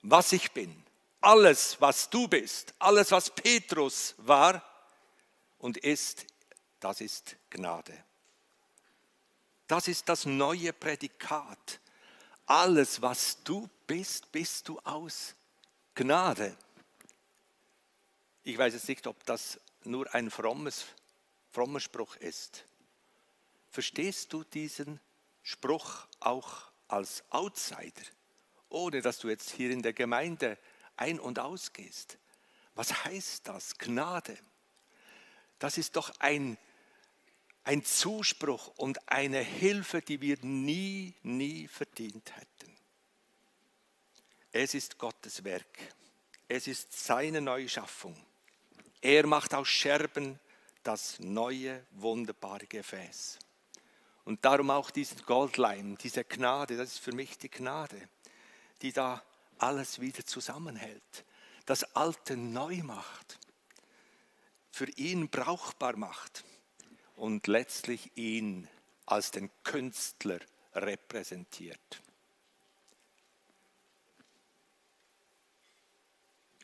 was 0.00 0.32
ich 0.32 0.52
bin, 0.52 0.82
alles, 1.20 1.80
was 1.80 2.08
du 2.08 2.26
bist, 2.26 2.74
alles, 2.78 3.10
was 3.10 3.30
Petrus 3.30 4.14
war 4.18 4.64
und 5.58 5.76
ist, 5.76 6.26
das 6.80 7.00
ist 7.00 7.36
Gnade. 7.50 8.02
Das 9.72 9.88
ist 9.88 10.06
das 10.06 10.26
neue 10.26 10.74
Prädikat. 10.74 11.80
Alles, 12.44 13.00
was 13.00 13.42
du 13.42 13.70
bist, 13.86 14.30
bist 14.30 14.68
du 14.68 14.78
aus 14.80 15.34
Gnade. 15.94 16.54
Ich 18.42 18.58
weiß 18.58 18.74
jetzt 18.74 18.86
nicht, 18.86 19.06
ob 19.06 19.24
das 19.24 19.58
nur 19.84 20.14
ein 20.14 20.30
frommes, 20.30 20.84
frommer 21.52 21.80
Spruch 21.80 22.16
ist. 22.16 22.66
Verstehst 23.70 24.34
du 24.34 24.44
diesen 24.44 25.00
Spruch 25.42 26.06
auch 26.20 26.70
als 26.88 27.24
Outsider, 27.30 28.02
ohne 28.68 29.00
dass 29.00 29.20
du 29.20 29.30
jetzt 29.30 29.52
hier 29.52 29.70
in 29.70 29.80
der 29.80 29.94
Gemeinde 29.94 30.58
ein- 30.96 31.18
und 31.18 31.38
ausgehst? 31.38 32.18
Was 32.74 33.06
heißt 33.06 33.48
das? 33.48 33.78
Gnade. 33.78 34.36
Das 35.58 35.78
ist 35.78 35.96
doch 35.96 36.12
ein 36.18 36.58
ein 37.64 37.84
Zuspruch 37.84 38.68
und 38.76 39.08
eine 39.08 39.40
Hilfe, 39.40 40.02
die 40.02 40.20
wir 40.20 40.36
nie, 40.42 41.14
nie 41.22 41.68
verdient 41.68 42.34
hätten. 42.36 42.76
Es 44.50 44.74
ist 44.74 44.98
Gottes 44.98 45.44
Werk. 45.44 45.78
Es 46.48 46.66
ist 46.66 46.92
seine 46.92 47.40
Neuschaffung. 47.40 48.16
Er 49.00 49.26
macht 49.26 49.54
aus 49.54 49.68
Scherben 49.68 50.38
das 50.82 51.18
neue, 51.20 51.86
wunderbare 51.92 52.66
Gefäß. 52.66 53.38
Und 54.24 54.44
darum 54.44 54.70
auch 54.70 54.90
diesen 54.90 55.24
Goldleim, 55.24 55.96
diese 55.98 56.24
Gnade, 56.24 56.76
das 56.76 56.92
ist 56.94 56.98
für 56.98 57.12
mich 57.12 57.38
die 57.38 57.50
Gnade, 57.50 58.08
die 58.82 58.92
da 58.92 59.22
alles 59.58 60.00
wieder 60.00 60.24
zusammenhält, 60.26 61.24
das 61.66 61.84
Alte 61.96 62.36
neu 62.36 62.82
macht, 62.82 63.38
für 64.70 64.88
ihn 64.90 65.28
brauchbar 65.28 65.96
macht 65.96 66.44
und 67.16 67.46
letztlich 67.46 68.16
ihn 68.16 68.68
als 69.06 69.30
den 69.30 69.50
Künstler 69.64 70.38
repräsentiert. 70.74 72.02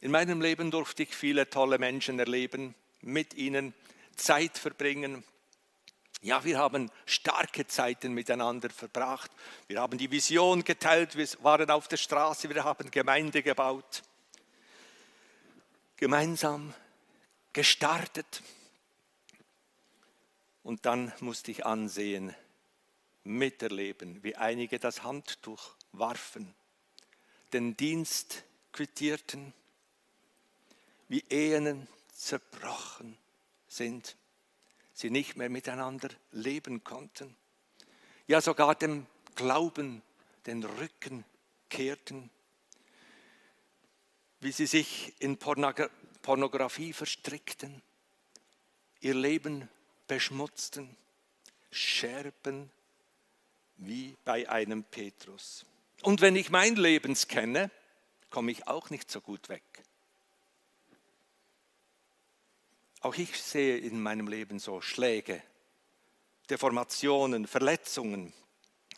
In 0.00 0.12
meinem 0.12 0.40
Leben 0.40 0.70
durfte 0.70 1.02
ich 1.02 1.14
viele 1.14 1.50
tolle 1.50 1.78
Menschen 1.78 2.18
erleben, 2.18 2.74
mit 3.00 3.34
ihnen 3.34 3.74
Zeit 4.16 4.56
verbringen. 4.56 5.24
Ja, 6.20 6.44
wir 6.44 6.58
haben 6.58 6.90
starke 7.06 7.66
Zeiten 7.66 8.12
miteinander 8.12 8.70
verbracht. 8.70 9.30
Wir 9.66 9.80
haben 9.80 9.98
die 9.98 10.10
Vision 10.10 10.64
geteilt, 10.64 11.16
wir 11.16 11.28
waren 11.42 11.70
auf 11.70 11.88
der 11.88 11.96
Straße, 11.96 12.48
wir 12.48 12.64
haben 12.64 12.90
Gemeinde 12.90 13.42
gebaut. 13.42 14.02
Gemeinsam 15.96 16.74
gestartet. 17.52 18.42
Und 20.68 20.84
dann 20.84 21.14
musste 21.20 21.50
ich 21.50 21.64
ansehen, 21.64 22.34
miterleben, 23.24 24.22
wie 24.22 24.36
einige 24.36 24.78
das 24.78 25.02
Handtuch 25.02 25.74
warfen, 25.92 26.54
den 27.54 27.74
Dienst 27.74 28.44
quittierten, 28.72 29.54
wie 31.08 31.24
Ehen 31.30 31.88
zerbrochen 32.12 33.16
sind, 33.66 34.14
sie 34.92 35.08
nicht 35.08 35.38
mehr 35.38 35.48
miteinander 35.48 36.10
leben 36.32 36.84
konnten, 36.84 37.34
ja 38.26 38.42
sogar 38.42 38.74
dem 38.74 39.06
Glauben 39.36 40.02
den 40.44 40.62
Rücken 40.62 41.24
kehrten, 41.70 42.28
wie 44.40 44.52
sie 44.52 44.66
sich 44.66 45.14
in 45.18 45.38
Pornografie 45.38 46.92
verstrickten, 46.92 47.80
ihr 49.00 49.14
Leben 49.14 49.66
beschmutzten, 50.08 50.96
Scherben 51.70 52.70
wie 53.76 54.16
bei 54.24 54.48
einem 54.48 54.82
Petrus. 54.82 55.64
Und 56.02 56.20
wenn 56.20 56.34
ich 56.34 56.50
mein 56.50 56.76
Leben 56.76 57.14
kenne, 57.14 57.70
komme 58.30 58.50
ich 58.50 58.66
auch 58.66 58.90
nicht 58.90 59.10
so 59.10 59.20
gut 59.20 59.48
weg. 59.48 59.62
Auch 63.00 63.14
ich 63.14 63.40
sehe 63.40 63.78
in 63.78 64.02
meinem 64.02 64.26
Leben 64.26 64.58
so 64.58 64.80
Schläge, 64.80 65.42
Deformationen, 66.50 67.46
Verletzungen, 67.46 68.32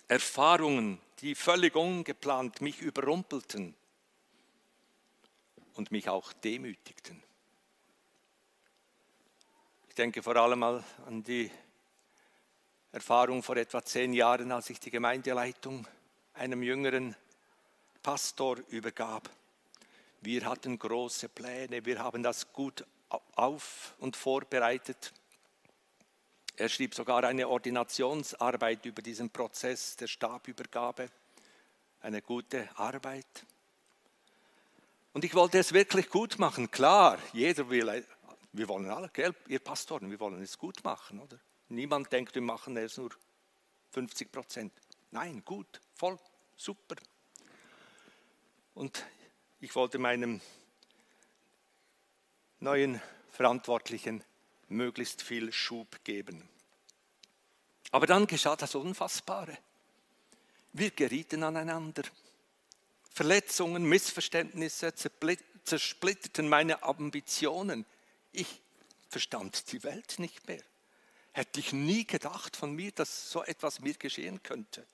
Erfahrungen, 0.09 1.01
die 1.21 1.35
völlig 1.35 1.77
ungeplant 1.77 2.63
mich 2.63 2.81
überrumpelten 2.81 3.75
und 5.75 5.93
mich 5.93 6.09
auch 6.09 6.33
demütigten. 6.33 7.23
Ich 10.01 10.03
denke 10.03 10.23
vor 10.23 10.37
allem 10.37 10.61
mal 10.61 10.83
an 11.07 11.23
die 11.23 11.51
Erfahrung 12.91 13.43
vor 13.43 13.59
etwa 13.59 13.85
zehn 13.85 14.15
Jahren, 14.15 14.51
als 14.51 14.71
ich 14.71 14.81
die 14.81 14.91
Gemeindeleitung 14.91 15.87
einem 16.33 16.63
jüngeren 16.63 17.15
Pastor 18.03 18.57
übergab. 18.71 19.29
Wir 20.23 20.47
hatten 20.47 20.79
große 20.79 21.29
Pläne, 21.29 21.85
wir 21.85 21.99
haben 21.99 22.23
das 22.23 22.51
gut 22.51 22.83
auf 23.37 23.95
und 23.99 24.17
vorbereitet. 24.17 25.13
Er 26.57 26.71
schrieb 26.71 26.95
sogar 26.95 27.25
eine 27.25 27.47
Ordinationsarbeit 27.47 28.87
über 28.87 29.03
diesen 29.03 29.29
Prozess 29.29 29.97
der 29.97 30.07
Stabübergabe, 30.07 31.11
eine 32.01 32.23
gute 32.23 32.71
Arbeit. 32.77 33.45
Und 35.13 35.27
ich 35.27 35.35
wollte 35.35 35.59
es 35.59 35.75
wirklich 35.75 36.09
gut 36.09 36.39
machen, 36.39 36.71
klar, 36.71 37.19
jeder 37.35 37.69
will 37.69 38.03
wir 38.53 38.69
wollen 38.69 38.91
alle, 38.91 39.09
gell, 39.13 39.35
ihr 39.49 39.61
Pastoren, 39.61 40.11
wir 40.11 40.21
wollen 40.21 40.43
es 40.43 40.59
gut 40.59 40.83
machen, 40.85 41.21
oder? 41.21 41.39
Niemand 41.69 42.13
denkt, 42.13 42.35
wir 42.35 42.43
machen 42.43 42.77
es 42.77 42.97
nur 42.97 43.11
50 43.91 44.33
Prozent. 44.33 44.73
Nein, 45.13 45.43
gut, 45.45 45.81
voll, 45.95 46.19
super. 46.57 46.97
Und 48.75 49.05
ich 49.61 49.75
wollte 49.75 49.99
meinem 49.99 50.41
neuen 52.61 53.01
Verantwortlichen 53.31 54.25
möglichst 54.69 55.23
viel 55.23 55.53
Schub 55.53 56.03
geben. 56.05 56.49
Aber 57.91 58.07
dann 58.07 58.27
geschah 58.27 58.57
das 58.57 58.75
Unfassbare. 58.75 59.59
Wir 60.73 60.91
gerieten 60.91 61.43
aneinander. 61.43 62.05
Verletzungen, 63.11 63.85
Missverständnisse 63.85 64.95
zersplitterten 65.65 66.49
meine 66.49 66.83
Ambitionen. 66.83 67.85
Ich 68.33 68.63
verstand 69.09 69.73
die 69.73 69.83
Welt 69.83 70.19
nicht 70.19 70.47
mehr. 70.47 70.63
Hätte 71.33 71.61
ich 71.61 71.73
nie 71.73 72.05
gedacht 72.05 72.57
von 72.57 72.73
mir, 72.75 72.93
dass 72.93 73.31
so 73.31 73.43
etwas 73.45 73.81
mir 73.81 73.95
geschehen 73.95 74.43
könnte. 74.43 74.87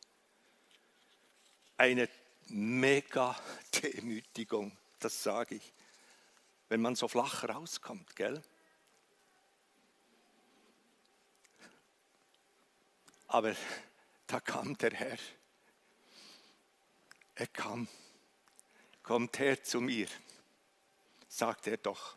Eine 1.76 2.08
mega 2.48 3.38
Demütigung, 3.82 4.76
das 4.98 5.22
sage 5.22 5.56
ich, 5.56 5.72
wenn 6.68 6.80
man 6.80 6.96
so 6.96 7.08
flach 7.08 7.44
rauskommt, 7.44 8.16
gell? 8.16 8.42
Aber 13.28 13.54
da 14.26 14.40
kam 14.40 14.76
der 14.78 14.92
Herr. 14.92 15.18
Er 17.34 17.46
kam. 17.48 17.88
Kommt 19.02 19.38
her 19.38 19.62
zu 19.62 19.80
mir, 19.80 20.08
sagt 21.28 21.66
er 21.66 21.76
doch. 21.76 22.16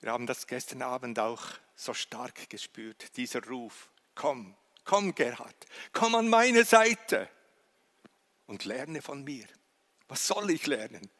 Wir 0.00 0.12
haben 0.12 0.26
das 0.26 0.46
gestern 0.46 0.82
Abend 0.82 1.18
auch 1.18 1.42
so 1.74 1.92
stark 1.94 2.48
gespürt, 2.50 3.16
dieser 3.16 3.44
Ruf. 3.46 3.90
Komm, 4.14 4.56
komm 4.84 5.14
Gerhard, 5.14 5.66
komm 5.92 6.14
an 6.14 6.28
meine 6.28 6.64
Seite 6.64 7.28
und 8.46 8.64
lerne 8.64 9.02
von 9.02 9.24
mir. 9.24 9.46
Was 10.08 10.26
soll 10.26 10.50
ich 10.50 10.66
lernen? 10.66 11.10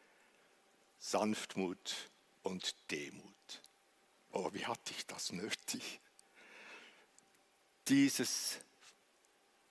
Sanftmut 0.98 2.10
und 2.42 2.74
Demut. 2.90 3.62
Oh, 4.30 4.50
wie 4.52 4.66
hatte 4.66 4.92
ich 4.92 5.06
das 5.06 5.32
nötig? 5.32 6.00
Dieses, 7.88 8.58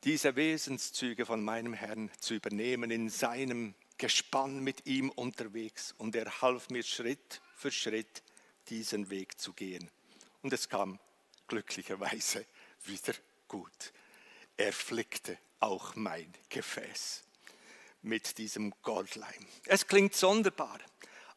diese 0.04 0.36
Wesenszüge 0.36 1.26
von 1.26 1.44
meinem 1.44 1.74
Herrn 1.74 2.12
zu 2.20 2.34
übernehmen, 2.34 2.92
in 2.92 3.10
seinem 3.10 3.76
Gespann 3.98 4.64
mit 4.64 4.86
ihm 4.86 5.10
unterwegs. 5.10 5.94
Und 5.98 6.16
er 6.16 6.42
half 6.42 6.70
mir 6.70 6.84
Schritt 6.84 7.42
für 7.56 7.72
Schritt 7.72 8.24
diesen 8.70 9.10
Weg 9.10 9.40
zu 9.40 9.54
gehen. 9.54 9.90
Und 10.42 10.54
es 10.54 10.70
kam 10.70 11.00
glücklicherweise 11.48 12.46
wieder 12.86 13.14
gut. 13.48 13.94
Er 14.56 14.74
flickte 14.74 15.38
auch 15.60 15.96
mein 15.96 16.34
Gefäß 16.50 17.24
mit 18.02 18.38
diesem 18.38 18.74
Goldleim. 18.82 19.48
Es 19.66 19.88
klingt 19.88 20.16
sonderbar, 20.16 20.80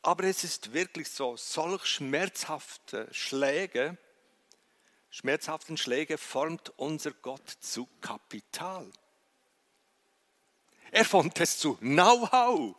aber 0.02 0.24
es 0.24 0.44
ist 0.44 0.72
wirklich 0.72 1.08
so, 1.10 1.36
solch 1.36 1.84
schmerzhafte 1.86 3.08
Schläge, 3.12 3.98
schmerzhaften 5.10 5.76
Schläge 5.76 6.16
formt 6.18 6.70
unser 6.78 7.12
Gott 7.12 7.48
zu 7.60 7.88
Kapital. 8.00 8.90
Er 10.92 11.04
formt 11.04 11.38
es 11.40 11.58
zu 11.58 11.76
Know-how. 11.76 12.74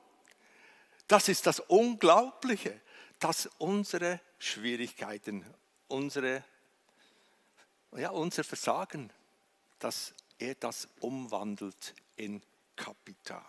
Das 1.08 1.28
ist 1.28 1.46
das 1.46 1.60
Unglaubliche, 1.60 2.80
dass 3.20 3.48
unsere 3.58 4.20
Schwierigkeiten, 4.44 5.46
unsere, 5.88 6.44
ja, 7.96 8.10
unser 8.10 8.44
Versagen, 8.44 9.14
dass 9.78 10.16
er 10.40 10.56
das 10.56 10.88
umwandelt 11.00 11.94
in 12.16 12.42
Kapital. 12.76 13.46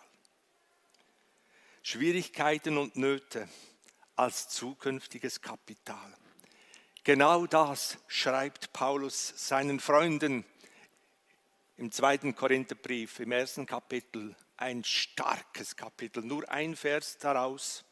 Schwierigkeiten 1.81 2.77
und 2.77 2.95
Nöte 2.95 3.49
als 4.15 4.49
zukünftiges 4.49 5.41
Kapital. 5.41 6.13
Genau 7.03 7.47
das 7.47 7.97
schreibt 8.07 8.71
Paulus 8.71 9.33
seinen 9.35 9.79
Freunden 9.79 10.45
im 11.77 11.91
zweiten 11.91 12.35
Korintherbrief, 12.35 13.19
im 13.19 13.31
ersten 13.31 13.65
Kapitel, 13.65 14.35
ein 14.57 14.83
starkes 14.83 15.75
Kapitel, 15.75 16.23
nur 16.23 16.47
ein 16.51 16.75
Vers 16.75 17.17
daraus. 17.17 17.83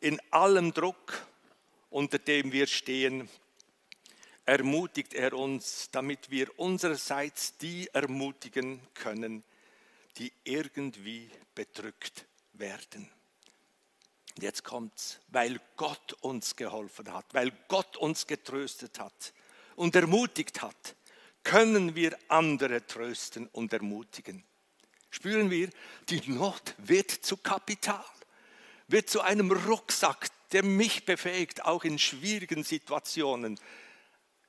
In 0.00 0.20
allem 0.30 0.74
Druck, 0.74 1.26
unter 1.90 2.18
dem 2.18 2.52
wir 2.52 2.66
stehen, 2.66 3.28
ermutigt 4.46 5.14
er 5.14 5.34
uns, 5.34 5.90
damit 5.92 6.30
wir 6.30 6.58
unsererseits 6.58 7.56
die 7.58 7.88
ermutigen 7.92 8.80
können, 8.94 9.44
die 10.16 10.32
irgendwie 10.44 11.30
bedrückt 11.54 12.26
werden. 12.54 13.08
Jetzt 14.40 14.64
kommt's, 14.64 15.20
weil 15.28 15.60
Gott 15.76 16.14
uns 16.20 16.56
geholfen 16.56 17.12
hat, 17.12 17.26
weil 17.34 17.52
Gott 17.68 17.96
uns 17.96 18.26
getröstet 18.26 18.98
hat 18.98 19.34
und 19.76 19.94
ermutigt 19.94 20.62
hat, 20.62 20.96
können 21.42 21.94
wir 21.94 22.16
andere 22.28 22.86
trösten 22.86 23.48
und 23.48 23.72
ermutigen. 23.72 24.44
Spüren 25.10 25.50
wir, 25.50 25.70
die 26.08 26.22
Not 26.30 26.74
wird 26.78 27.10
zu 27.10 27.36
Kapital, 27.36 28.04
wird 28.90 29.08
zu 29.08 29.20
einem 29.20 29.50
Rucksack, 29.52 30.28
der 30.52 30.64
mich 30.64 31.04
befähigt, 31.04 31.64
auch 31.64 31.84
in 31.84 31.98
schwierigen 31.98 32.64
Situationen 32.64 33.58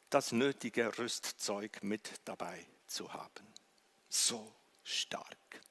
das 0.10 0.32
nötige 0.32 0.98
Rüstzeug 0.98 1.84
mit 1.84 2.12
dabei 2.26 2.66
zu 2.88 3.14
haben. 3.14 3.48
So 4.10 4.52
stark, 4.84 5.62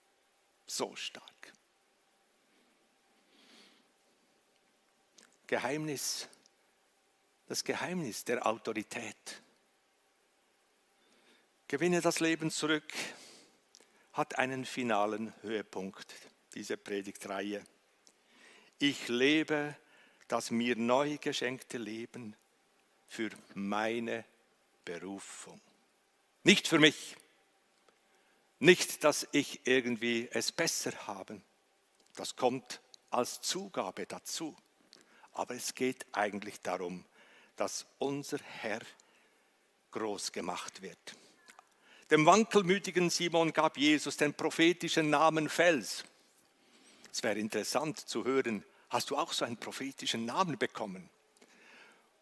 so 0.67 0.95
stark. 0.97 1.53
Geheimnis, 5.47 6.29
das 7.47 7.65
Geheimnis 7.65 8.25
der 8.25 8.47
Autorität. 8.47 9.43
Gewinne 11.67 12.01
das 12.01 12.21
Leben 12.21 12.51
zurück 12.51 12.93
hat 14.13 14.39
einen 14.39 14.65
finalen 14.65 15.33
Höhepunkt, 15.43 16.15
diese 16.55 16.77
Predigtreihe. 16.77 17.65
Ich 18.83 19.09
lebe 19.09 19.77
das 20.27 20.51
mir 20.51 20.75
neu 20.75 21.19
geschenkte 21.19 21.77
Leben 21.77 22.35
für 23.09 23.29
meine 23.53 24.25
Berufung. 24.87 25.61
Nicht 26.45 26.67
für 26.67 26.79
mich, 26.79 27.15
nicht, 28.59 29.05
dass 29.05 29.29
ich 29.33 29.61
irgendwie 29.67 30.31
es 30.33 30.51
besser 30.51 30.93
habe. 31.07 31.43
Das 32.17 32.37
kommt 32.37 32.81
als 33.11 33.43
Zugabe 33.43 34.07
dazu. 34.07 34.57
Aber 35.33 35.55
es 35.55 35.75
geht 35.75 36.07
eigentlich 36.13 36.63
darum, 36.63 37.05
dass 37.57 37.85
unser 37.99 38.39
Herr 38.39 38.81
groß 39.91 40.33
gemacht 40.33 40.81
wird. 40.81 41.17
Dem 42.11 42.25
wankelmütigen 42.25 43.11
Simon 43.11 43.53
gab 43.53 43.77
Jesus 43.77 44.17
den 44.17 44.33
prophetischen 44.33 45.11
Namen 45.11 45.51
Fels. 45.51 46.03
Es 47.13 47.23
wäre 47.23 47.39
interessant 47.39 47.99
zu 47.99 48.25
hören, 48.25 48.65
hast 48.91 49.11
du 49.11 49.17
auch 49.17 49.33
so 49.33 49.45
einen 49.45 49.57
prophetischen 49.57 50.27
Namen 50.27 50.59
bekommen, 50.59 51.09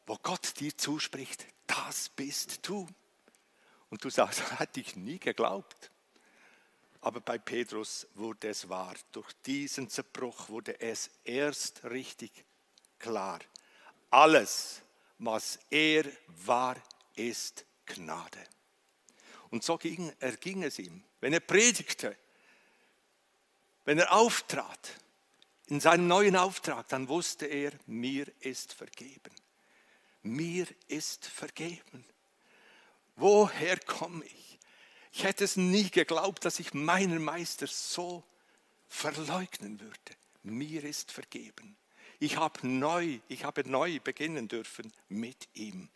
wo 0.06 0.16
Gott 0.22 0.58
dir 0.60 0.76
zuspricht, 0.76 1.46
das 1.66 2.08
bist 2.10 2.66
du. 2.68 2.86
Und 3.90 4.04
du 4.04 4.10
sagst, 4.10 4.42
hätte 4.60 4.80
ich 4.80 4.96
nie 4.96 5.18
geglaubt. 5.18 5.90
Aber 7.00 7.20
bei 7.20 7.38
Petrus 7.38 8.06
wurde 8.14 8.48
es 8.48 8.68
wahr. 8.68 8.94
Durch 9.12 9.32
diesen 9.46 9.88
Zerbruch 9.88 10.48
wurde 10.48 10.80
es 10.80 11.10
erst 11.24 11.84
richtig 11.84 12.32
klar. 12.98 13.38
Alles, 14.10 14.82
was 15.18 15.58
er 15.70 16.04
war, 16.44 16.76
ist 17.14 17.64
Gnade. 17.86 18.44
Und 19.50 19.64
so 19.64 19.78
ging, 19.78 20.12
erging 20.20 20.64
es 20.64 20.78
ihm. 20.78 21.02
Wenn 21.20 21.32
er 21.32 21.40
predigte, 21.40 22.16
wenn 23.84 23.98
er 23.98 24.12
auftrat, 24.12 24.98
in 25.68 25.80
seinem 25.80 26.08
neuen 26.08 26.34
Auftrag, 26.34 26.88
dann 26.88 27.08
wusste 27.08 27.46
er, 27.46 27.72
mir 27.86 28.26
ist 28.40 28.72
vergeben. 28.72 29.34
Mir 30.22 30.66
ist 30.88 31.26
vergeben. 31.26 32.04
Woher 33.16 33.78
komme 33.78 34.24
ich? 34.24 34.58
Ich 35.12 35.24
hätte 35.24 35.44
es 35.44 35.56
nie 35.56 35.90
geglaubt, 35.90 36.44
dass 36.44 36.58
ich 36.58 36.72
meinen 36.74 37.22
Meister 37.22 37.66
so 37.66 38.24
verleugnen 38.88 39.80
würde. 39.80 40.16
Mir 40.42 40.84
ist 40.84 41.12
vergeben. 41.12 41.76
Ich 42.18 42.36
habe 42.36 42.66
neu, 42.66 43.20
ich 43.28 43.44
habe 43.44 43.68
neu 43.68 44.00
beginnen 44.00 44.48
dürfen 44.48 44.92
mit 45.08 45.48
ihm. 45.54 45.88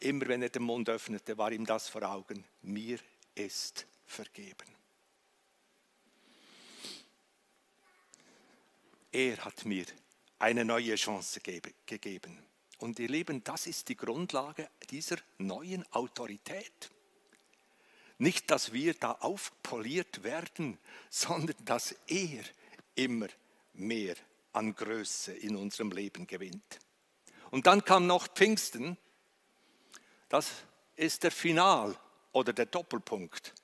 Immer 0.00 0.28
wenn 0.28 0.42
er 0.42 0.50
den 0.50 0.62
Mund 0.62 0.88
öffnete, 0.88 1.38
war 1.38 1.50
ihm 1.50 1.64
das 1.64 1.88
vor 1.88 2.02
Augen. 2.02 2.44
Mir 2.62 2.98
ist 3.34 3.86
vergeben. 4.06 4.79
Er 9.12 9.44
hat 9.44 9.64
mir 9.64 9.86
eine 10.38 10.64
neue 10.64 10.94
Chance 10.94 11.40
gegeben. 11.40 12.38
Und 12.78 12.98
ihr 12.98 13.08
Lieben, 13.08 13.44
das 13.44 13.66
ist 13.66 13.88
die 13.88 13.96
Grundlage 13.96 14.68
dieser 14.88 15.16
neuen 15.38 15.84
Autorität. 15.92 16.90
Nicht, 18.18 18.50
dass 18.50 18.72
wir 18.72 18.94
da 18.94 19.12
aufpoliert 19.12 20.22
werden, 20.22 20.78
sondern 21.08 21.56
dass 21.64 21.94
er 22.06 22.44
immer 22.94 23.28
mehr 23.74 24.14
an 24.52 24.74
Größe 24.74 25.32
in 25.32 25.56
unserem 25.56 25.90
Leben 25.90 26.26
gewinnt. 26.26 26.78
Und 27.50 27.66
dann 27.66 27.84
kam 27.84 28.06
noch 28.06 28.28
Pfingsten. 28.28 28.96
Das 30.28 30.50
ist 30.96 31.22
der 31.22 31.32
Final 31.32 31.96
oder 32.32 32.52
der 32.52 32.66
Doppelpunkt. 32.66 33.54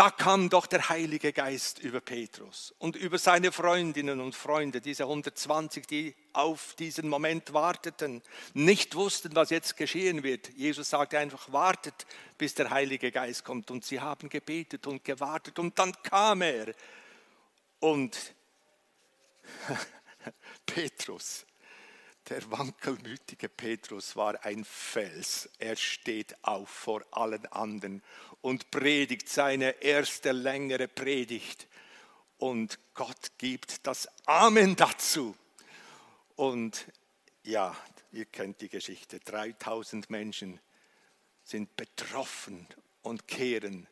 Da 0.00 0.10
kam 0.10 0.48
doch 0.48 0.64
der 0.64 0.88
Heilige 0.88 1.30
Geist 1.30 1.78
über 1.78 2.00
Petrus 2.00 2.74
und 2.78 2.96
über 2.96 3.18
seine 3.18 3.52
Freundinnen 3.52 4.22
und 4.22 4.34
Freunde, 4.34 4.80
diese 4.80 5.02
120, 5.02 5.86
die 5.86 6.14
auf 6.32 6.74
diesen 6.78 7.06
Moment 7.06 7.52
warteten, 7.52 8.22
nicht 8.54 8.94
wussten, 8.94 9.36
was 9.36 9.50
jetzt 9.50 9.76
geschehen 9.76 10.22
wird. 10.22 10.48
Jesus 10.56 10.88
sagte 10.88 11.18
einfach, 11.18 11.52
wartet, 11.52 12.06
bis 12.38 12.54
der 12.54 12.70
Heilige 12.70 13.12
Geist 13.12 13.44
kommt. 13.44 13.70
Und 13.70 13.84
sie 13.84 14.00
haben 14.00 14.30
gebetet 14.30 14.86
und 14.86 15.04
gewartet 15.04 15.58
und 15.58 15.78
dann 15.78 15.92
kam 16.02 16.40
er. 16.40 16.72
Und 17.78 18.16
Petrus, 20.64 21.44
der 22.30 22.48
wankelmütige 22.52 23.48
Petrus 23.48 24.14
war 24.14 24.44
ein 24.44 24.64
Fels. 24.64 25.50
Er 25.58 25.74
steht 25.74 26.36
auf 26.42 26.68
vor 26.68 27.02
allen 27.10 27.44
anderen 27.46 28.02
und 28.40 28.70
predigt 28.70 29.28
seine 29.28 29.82
erste 29.82 30.30
längere 30.30 30.86
Predigt. 30.86 31.66
Und 32.38 32.78
Gott 32.94 33.32
gibt 33.36 33.84
das 33.86 34.08
Amen 34.26 34.76
dazu. 34.76 35.36
Und 36.36 36.86
ja, 37.42 37.76
ihr 38.12 38.26
kennt 38.26 38.60
die 38.60 38.68
Geschichte. 38.68 39.18
3000 39.18 40.08
Menschen 40.08 40.60
sind 41.42 41.74
betroffen 41.76 42.66
und 43.02 43.26
kehren 43.26 43.88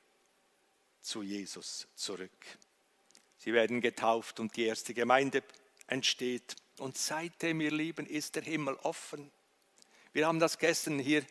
zu 1.01 1.23
Jesus 1.23 1.89
zurück. 1.97 2.31
Sie 3.37 3.53
werden 3.53 3.81
getauft 3.81 4.39
und 4.39 4.57
die 4.57 4.65
erste 4.65 4.95
Gemeinde 4.95 5.43
entsteht. 5.89 6.55
Und 6.81 6.97
seitdem, 6.97 7.61
ihr 7.61 7.73
Lieben, 7.73 8.07
ist 8.07 8.37
der 8.37 8.43
Himmel 8.43 8.75
offen. 8.83 9.31
Wir 10.13 10.27
haben 10.27 10.39
das 10.39 10.59
gestern 10.59 10.99
hier 10.99 11.25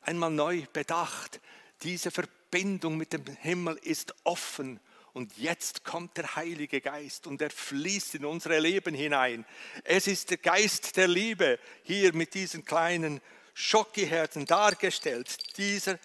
einmal 0.00 0.30
neu 0.30 0.64
bedacht. 0.72 1.40
Diese 1.82 2.10
Verbindung 2.10 2.96
mit 2.96 3.12
dem 3.12 3.24
Himmel 3.26 3.78
ist 3.82 4.14
offen. 4.24 4.80
Und 5.12 5.36
jetzt 5.36 5.84
kommt 5.84 6.16
der 6.16 6.36
Heilige 6.36 6.80
Geist 6.80 7.26
und 7.26 7.42
er 7.42 7.50
fließt 7.50 8.16
in 8.16 8.24
unsere 8.24 8.60
Leben 8.60 8.94
hinein. 8.94 9.44
Es 9.84 10.06
ist 10.06 10.30
der 10.30 10.38
Geist 10.38 10.96
der 10.96 11.08
Liebe 11.08 11.58
hier 11.82 12.14
mit 12.14 12.34
diesen 12.34 12.64
kleinen 12.64 13.20
Schockiherzen 13.54 14.44
dargestellt. 14.46 15.56
Dieser, 15.56 15.98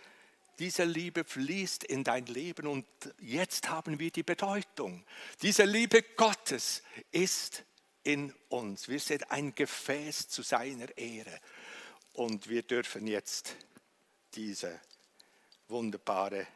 diese 0.58 0.86
Liebe 0.86 1.26
fließt 1.26 1.84
in 1.84 2.04
dein 2.04 2.26
Leben 2.26 2.66
und 2.66 2.86
jetzt 3.20 3.70
haben 3.70 4.00
wir 4.00 4.10
die 4.10 4.24
Bedeutung. 4.24 5.06
Diese 5.42 5.64
Liebe 5.64 6.02
Gottes 6.02 6.82
ist 7.12 7.64
in 8.04 8.34
uns. 8.50 8.88
Wir 8.88 9.00
sind 9.00 9.32
ein 9.32 9.56
Gefäß 9.56 10.28
zu 10.28 10.42
seiner 10.42 10.98
Ehre. 10.98 11.40
Und 12.14 12.48
wir 12.50 12.64
dürfen 12.64 13.08
jetzt 13.08 13.56
diese 14.36 14.80
wunderbare 15.68 16.48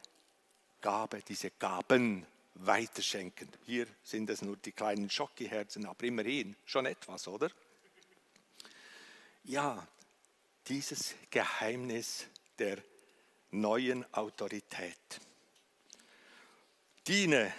Gabe, 0.80 1.22
diese 1.26 1.50
Gaben 1.52 2.26
weiterschenken. 2.54 3.48
Hier 3.66 3.86
sind 4.02 4.30
es 4.30 4.42
nur 4.42 4.56
die 4.56 4.72
kleinen 4.72 5.10
Schokiherzen, 5.10 5.86
aber 5.86 6.04
immerhin 6.04 6.56
schon 6.64 6.86
etwas, 6.86 7.26
oder? 7.28 7.50
Ja, 9.44 9.86
dieses 10.66 11.14
Geheimnis 11.30 12.26
der 12.58 12.78
neuen 13.50 14.04
Autorität. 14.14 15.20
Diene 17.06 17.52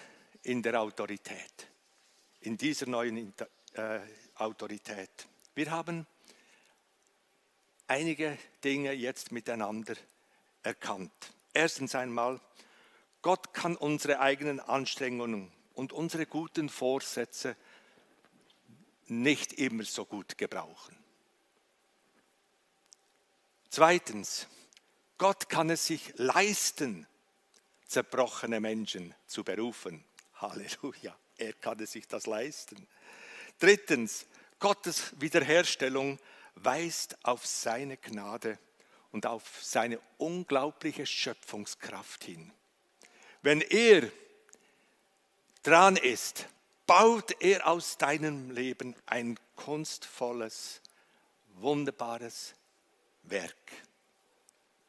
in 0.44 0.62
der 0.62 0.80
Autorität, 0.80 1.68
in 2.42 2.58
dieser 2.58 2.86
neuen 2.86 3.18
äh, 3.74 4.00
Autorität. 4.36 5.28
Wir 5.56 5.72
haben 5.72 6.06
einige 7.88 8.38
Dinge 8.64 8.94
jetzt 8.94 9.32
miteinander 9.32 9.96
erkannt. 10.64 11.12
Erstens 11.54 11.96
einmal, 11.96 12.40
Gott 13.22 13.54
kann 13.54 13.76
unsere 13.76 14.20
eigenen 14.20 14.60
Anstrengungen 14.60 15.52
und 15.74 15.92
unsere 15.92 16.26
guten 16.26 16.70
Vorsätze 16.70 17.56
nicht 19.08 19.54
immer 19.54 19.84
so 19.84 20.06
gut 20.06 20.38
gebrauchen. 20.38 20.96
Zweitens, 23.70 24.48
Gott 25.18 25.50
kann 25.50 25.70
es 25.70 25.86
sich 25.86 26.14
leisten, 26.16 27.08
zerbrochene 27.86 28.60
Menschen 28.60 29.14
zu 29.28 29.44
berufen. 29.44 30.04
Halleluja, 30.36 31.16
er 31.38 31.54
kann 31.54 31.80
es 31.80 31.92
sich 31.92 32.08
das 32.08 32.26
leisten. 32.26 32.88
Drittens, 33.60 34.26
Gottes 34.60 35.14
Wiederherstellung 35.20 36.18
weist 36.56 37.18
auf 37.24 37.46
seine 37.46 37.98
Gnade 37.98 38.58
und 39.12 39.26
auf 39.26 39.44
seine 39.62 40.00
unglaubliche 40.18 41.06
Schöpfungskraft 41.06 42.24
hin. 42.24 42.52
Wenn 43.42 43.62
er 43.62 44.10
dran 45.64 45.96
ist, 45.98 46.48
baut 46.86 47.36
er 47.42 47.68
aus 47.68 47.98
deinem 47.98 48.52
Leben 48.52 48.96
ein 49.06 49.38
kunstvolles, 49.56 50.82
wunderbares 51.56 52.54
Werk. 53.24 53.72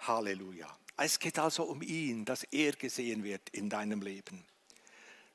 Halleluja. 0.01 0.69
Es 0.97 1.19
geht 1.19 1.39
also 1.39 1.65
um 1.65 1.83
ihn, 1.83 2.25
dass 2.25 2.45
er 2.45 2.73
gesehen 2.73 3.25
wird 3.25 3.49
in 3.51 3.69
deinem 3.71 4.03
Leben. 4.03 4.45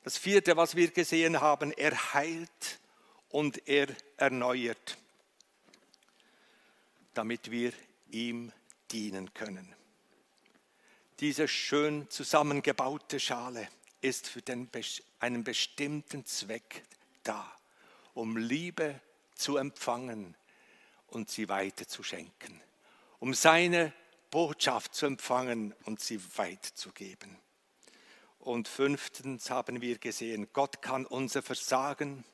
Das 0.04 0.16
vierte, 0.16 0.56
was 0.56 0.76
wir 0.76 0.90
gesehen 0.90 1.40
haben, 1.40 1.72
er 1.72 2.14
heilt 2.14 2.78
und 3.36 3.68
er 3.68 3.88
erneuert, 4.16 4.96
damit 7.12 7.50
wir 7.50 7.70
ihm 8.10 8.50
dienen 8.90 9.34
können. 9.34 9.74
Diese 11.20 11.46
schön 11.46 12.08
zusammengebaute 12.08 13.20
Schale 13.20 13.68
ist 14.00 14.26
für 14.26 14.40
den, 14.40 14.70
einen 15.18 15.44
bestimmten 15.44 16.24
Zweck 16.24 16.82
da, 17.24 17.46
um 18.14 18.38
Liebe 18.38 19.02
zu 19.34 19.58
empfangen 19.58 20.34
und 21.06 21.28
sie 21.28 21.50
weiterzuschenken, 21.50 22.58
um 23.18 23.34
seine 23.34 23.92
Botschaft 24.30 24.94
zu 24.94 25.04
empfangen 25.04 25.74
und 25.84 26.00
sie 26.00 26.18
weiterzugeben. 26.38 27.36
Und 28.38 28.66
fünftens 28.66 29.50
haben 29.50 29.82
wir 29.82 29.98
gesehen, 29.98 30.48
Gott 30.54 30.80
kann 30.80 31.04
unser 31.04 31.42
Versagen 31.42 32.24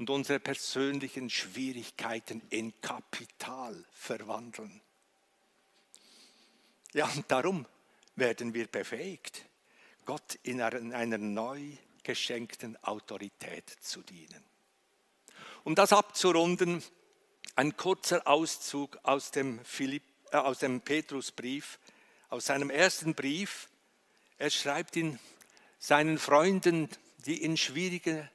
und 0.00 0.08
unsere 0.08 0.40
persönlichen 0.40 1.28
Schwierigkeiten 1.28 2.40
in 2.48 2.72
Kapital 2.80 3.84
verwandeln. 3.92 4.80
Ja, 6.94 7.04
und 7.04 7.30
darum 7.30 7.66
werden 8.16 8.54
wir 8.54 8.66
befähigt, 8.66 9.44
Gott 10.06 10.38
in 10.42 10.62
einer 10.62 11.18
neu 11.18 11.60
geschenkten 12.02 12.82
Autorität 12.82 13.68
zu 13.80 14.00
dienen. 14.00 14.42
Um 15.64 15.74
das 15.74 15.92
abzurunden, 15.92 16.82
ein 17.54 17.76
kurzer 17.76 18.26
Auszug 18.26 18.98
aus 19.02 19.32
dem, 19.32 19.62
Philipp, 19.66 20.04
äh, 20.32 20.38
aus 20.38 20.60
dem 20.60 20.80
Petrusbrief, 20.80 21.78
aus 22.30 22.46
seinem 22.46 22.70
ersten 22.70 23.14
Brief. 23.14 23.68
Er 24.38 24.48
schreibt 24.48 24.96
ihn 24.96 25.18
seinen 25.78 26.16
Freunden, 26.16 26.88
die 27.26 27.42
in 27.42 27.58
schwierige 27.58 28.30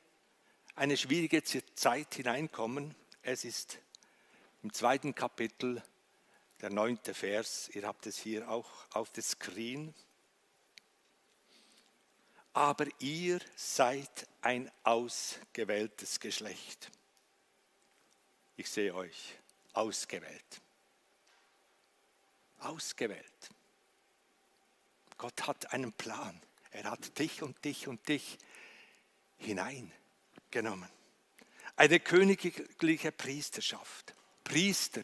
eine 0.76 0.98
schwierige 0.98 1.44
Zeit 1.44 2.16
hineinkommen. 2.16 2.96
Es 3.22 3.46
ist 3.46 3.80
im 4.62 4.74
zweiten 4.74 5.16
Kapitel 5.16 5.82
der 6.62 6.70
neunte 6.70 7.14
Vers. 7.14 7.70
Ihr 7.74 7.88
habt 7.88 8.06
es 8.08 8.18
hier 8.18 8.50
auch 8.50 8.70
auf 8.92 9.12
der 9.12 9.24
Screen. 9.24 9.94
Aber 12.54 12.88
ihr 13.00 13.40
seid 13.56 14.28
ein 14.42 14.72
ausgewähltes 14.84 16.20
Geschlecht. 16.20 16.92
Ich 18.58 18.70
sehe 18.70 18.94
euch 18.94 19.36
ausgewählt. 19.74 20.62
Ausgewählt. 22.60 23.50
Gott 25.18 25.48
hat 25.48 25.74
einen 25.74 25.92
Plan. 25.94 26.42
Er 26.72 26.92
hat 26.92 27.18
dich 27.20 27.44
und 27.44 27.64
dich 27.64 27.88
und 27.88 28.08
dich 28.08 28.38
hinein 29.38 29.92
genommen. 30.56 30.90
Eine 31.76 32.00
königliche 32.00 33.12
Priesterschaft. 33.12 34.14
Priester, 34.46 35.02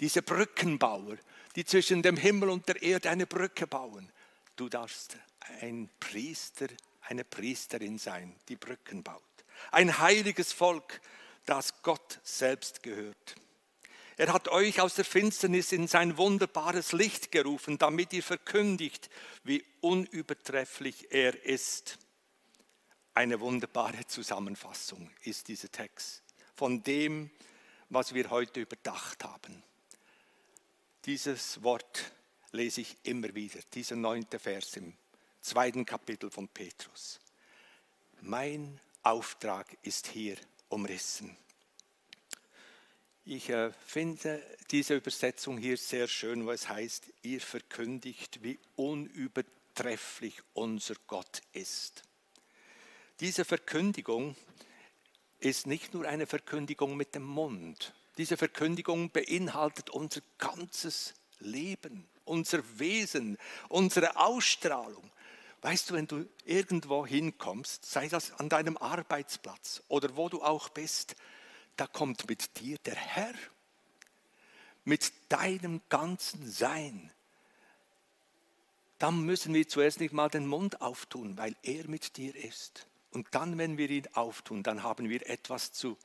diese 0.00 0.22
Brückenbauer, 0.22 1.16
die 1.54 1.64
zwischen 1.64 2.02
dem 2.02 2.16
Himmel 2.16 2.50
und 2.50 2.66
der 2.66 2.82
Erde 2.82 3.08
eine 3.08 3.28
Brücke 3.28 3.68
bauen. 3.68 4.10
Du 4.56 4.68
darfst 4.68 5.16
ein 5.60 5.88
Priester, 6.00 6.66
eine 7.02 7.22
Priesterin 7.22 7.98
sein, 7.98 8.34
die 8.48 8.56
Brücken 8.56 9.04
baut. 9.04 9.22
Ein 9.70 10.00
heiliges 10.00 10.52
Volk, 10.52 11.00
das 11.46 11.80
Gott 11.82 12.18
selbst 12.24 12.82
gehört. 12.82 13.36
Er 14.16 14.32
hat 14.32 14.48
euch 14.48 14.80
aus 14.80 14.94
der 14.94 15.04
Finsternis 15.04 15.70
in 15.70 15.86
sein 15.86 16.16
wunderbares 16.16 16.90
Licht 16.90 17.30
gerufen, 17.30 17.78
damit 17.78 18.12
ihr 18.12 18.24
verkündigt, 18.24 19.10
wie 19.44 19.64
unübertrefflich 19.80 21.12
er 21.12 21.44
ist. 21.44 21.98
Eine 23.18 23.40
wunderbare 23.40 24.06
Zusammenfassung 24.06 25.10
ist 25.24 25.48
dieser 25.48 25.72
Text 25.72 26.22
von 26.54 26.84
dem, 26.84 27.32
was 27.88 28.14
wir 28.14 28.30
heute 28.30 28.60
überdacht 28.60 29.24
haben. 29.24 29.60
Dieses 31.04 31.60
Wort 31.64 32.12
lese 32.52 32.82
ich 32.82 32.96
immer 33.02 33.34
wieder, 33.34 33.58
dieser 33.74 33.96
neunte 33.96 34.38
Vers 34.38 34.76
im 34.76 34.96
zweiten 35.40 35.84
Kapitel 35.84 36.30
von 36.30 36.46
Petrus. 36.46 37.18
Mein 38.20 38.78
Auftrag 39.02 39.66
ist 39.82 40.06
hier 40.06 40.36
umrissen. 40.68 41.36
Ich 43.24 43.50
äh, 43.50 43.72
finde 43.84 44.40
diese 44.70 44.94
Übersetzung 44.94 45.58
hier 45.58 45.76
sehr 45.76 46.06
schön, 46.06 46.46
wo 46.46 46.52
es 46.52 46.68
heißt, 46.68 47.12
ihr 47.22 47.40
verkündigt, 47.40 48.44
wie 48.44 48.60
unübertrefflich 48.76 50.40
unser 50.54 50.94
Gott 51.08 51.42
ist. 51.52 52.04
Diese 53.20 53.44
Verkündigung 53.44 54.36
ist 55.40 55.66
nicht 55.66 55.92
nur 55.92 56.06
eine 56.06 56.26
Verkündigung 56.26 56.96
mit 56.96 57.14
dem 57.14 57.24
Mund, 57.24 57.94
Diese 58.16 58.36
Verkündigung 58.36 59.10
beinhaltet 59.10 59.90
unser 59.90 60.20
ganzes 60.38 61.14
Leben, 61.38 62.08
unser 62.24 62.62
Wesen, 62.80 63.38
unsere 63.68 64.16
Ausstrahlung. 64.16 65.10
Weißt 65.62 65.90
du, 65.90 65.94
wenn 65.94 66.06
du 66.06 66.28
irgendwo 66.44 67.06
hinkommst, 67.06 67.84
sei 67.86 68.08
das 68.08 68.32
an 68.32 68.48
deinem 68.48 68.76
Arbeitsplatz 68.76 69.82
oder 69.88 70.16
wo 70.16 70.28
du 70.28 70.42
auch 70.42 70.68
bist, 70.68 71.16
da 71.76 71.86
kommt 71.86 72.28
mit 72.28 72.60
dir 72.60 72.76
der 72.84 72.96
Herr, 72.96 73.34
mit 74.84 75.12
deinem 75.28 75.80
ganzen 75.88 76.50
Sein. 76.50 77.12
Dann 78.98 79.20
müssen 79.22 79.54
wir 79.54 79.68
zuerst 79.68 80.00
nicht 80.00 80.12
mal 80.12 80.28
den 80.28 80.46
Mund 80.46 80.80
auftun, 80.80 81.36
weil 81.36 81.54
er 81.62 81.86
mit 81.88 82.16
dir 82.16 82.34
ist. 82.34 82.88
Und 83.10 83.28
dann, 83.32 83.58
wenn 83.58 83.78
wir 83.78 83.88
ihn 83.90 84.06
auftun, 84.14 84.62
dann 84.62 84.82
haben 84.82 85.08
wir 85.08 85.28
etwas 85.28 85.72
zu 85.72 85.96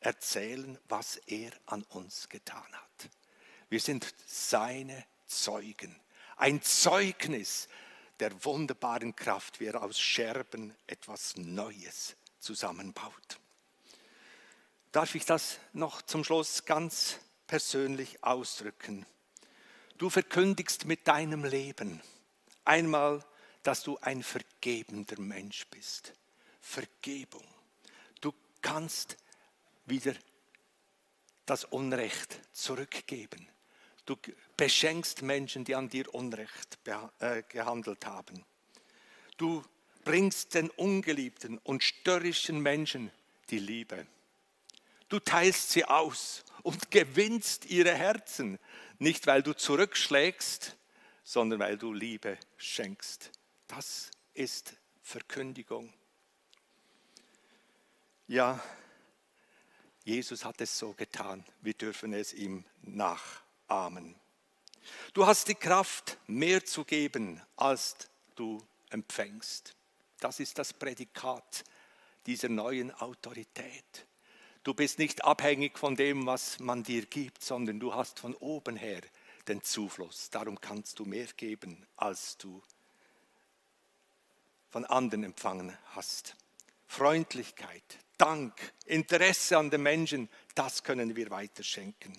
erzählen, 0.00 0.78
was 0.88 1.16
er 1.16 1.52
an 1.66 1.82
uns 1.84 2.28
getan 2.28 2.72
hat. 2.72 3.10
Wir 3.68 3.80
sind 3.80 4.14
seine 4.26 5.04
Zeugen. 5.26 5.98
Ein 6.36 6.60
Zeugnis 6.62 7.68
der 8.18 8.44
wunderbaren 8.44 9.16
Kraft, 9.16 9.60
wie 9.60 9.66
er 9.66 9.82
aus 9.82 10.00
Scherben 10.00 10.74
etwas 10.86 11.36
Neues 11.36 12.16
zusammenbaut. 12.38 13.38
Darf 14.90 15.14
ich 15.14 15.24
das 15.24 15.58
noch 15.72 16.02
zum 16.02 16.22
Schluss 16.22 16.64
ganz 16.64 17.18
persönlich 17.46 18.22
ausdrücken? 18.22 19.06
Du 19.96 20.10
verkündigst 20.10 20.84
mit 20.84 21.06
deinem 21.08 21.44
Leben 21.44 22.02
einmal, 22.64 23.24
dass 23.62 23.82
du 23.82 23.96
ein 23.98 24.22
vergebender 24.22 25.20
Mensch 25.20 25.66
bist. 25.68 26.12
Vergebung. 26.62 27.44
Du 28.20 28.32
kannst 28.62 29.18
wieder 29.84 30.14
das 31.44 31.64
Unrecht 31.64 32.40
zurückgeben. 32.52 33.48
Du 34.06 34.16
beschenkst 34.56 35.22
Menschen, 35.22 35.64
die 35.64 35.74
an 35.74 35.88
dir 35.88 36.12
Unrecht 36.14 36.78
äh, 37.18 37.42
gehandelt 37.48 38.06
haben. 38.06 38.44
Du 39.36 39.62
bringst 40.04 40.54
den 40.54 40.70
ungeliebten 40.70 41.58
und 41.58 41.82
störrischen 41.82 42.60
Menschen 42.60 43.10
die 43.50 43.58
Liebe. 43.58 44.06
Du 45.08 45.18
teilst 45.18 45.70
sie 45.70 45.84
aus 45.84 46.44
und 46.62 46.90
gewinnst 46.90 47.66
ihre 47.66 47.94
Herzen, 47.94 48.58
nicht 48.98 49.26
weil 49.26 49.42
du 49.42 49.52
zurückschlägst, 49.52 50.76
sondern 51.22 51.58
weil 51.58 51.76
du 51.76 51.92
Liebe 51.92 52.38
schenkst. 52.56 53.30
Das 53.66 54.10
ist 54.34 54.74
Verkündigung. 55.02 55.92
Ja, 58.28 58.62
Jesus 60.04 60.44
hat 60.44 60.60
es 60.60 60.78
so 60.78 60.92
getan. 60.92 61.44
Wir 61.60 61.74
dürfen 61.74 62.12
es 62.12 62.32
ihm 62.32 62.64
nachahmen. 62.82 64.14
Du 65.12 65.26
hast 65.26 65.48
die 65.48 65.54
Kraft, 65.54 66.18
mehr 66.26 66.64
zu 66.64 66.84
geben, 66.84 67.40
als 67.56 67.96
du 68.34 68.64
empfängst. 68.90 69.74
Das 70.18 70.40
ist 70.40 70.58
das 70.58 70.72
Prädikat 70.72 71.64
dieser 72.26 72.48
neuen 72.48 72.92
Autorität. 72.92 74.06
Du 74.64 74.74
bist 74.74 74.98
nicht 74.98 75.24
abhängig 75.24 75.78
von 75.78 75.96
dem, 75.96 76.26
was 76.26 76.60
man 76.60 76.84
dir 76.84 77.06
gibt, 77.06 77.42
sondern 77.42 77.80
du 77.80 77.94
hast 77.94 78.20
von 78.20 78.34
oben 78.36 78.76
her 78.76 79.02
den 79.48 79.62
Zufluss. 79.62 80.30
Darum 80.30 80.60
kannst 80.60 80.98
du 80.98 81.04
mehr 81.04 81.26
geben, 81.36 81.84
als 81.96 82.38
du 82.38 82.62
von 84.70 84.84
anderen 84.84 85.24
empfangen 85.24 85.76
hast. 85.86 86.36
Freundlichkeit, 86.86 87.98
Dank, 88.22 88.54
Interesse 88.86 89.58
an 89.58 89.68
den 89.68 89.82
Menschen, 89.82 90.28
das 90.54 90.84
können 90.84 91.16
wir 91.16 91.30
weiterschenken. 91.30 92.16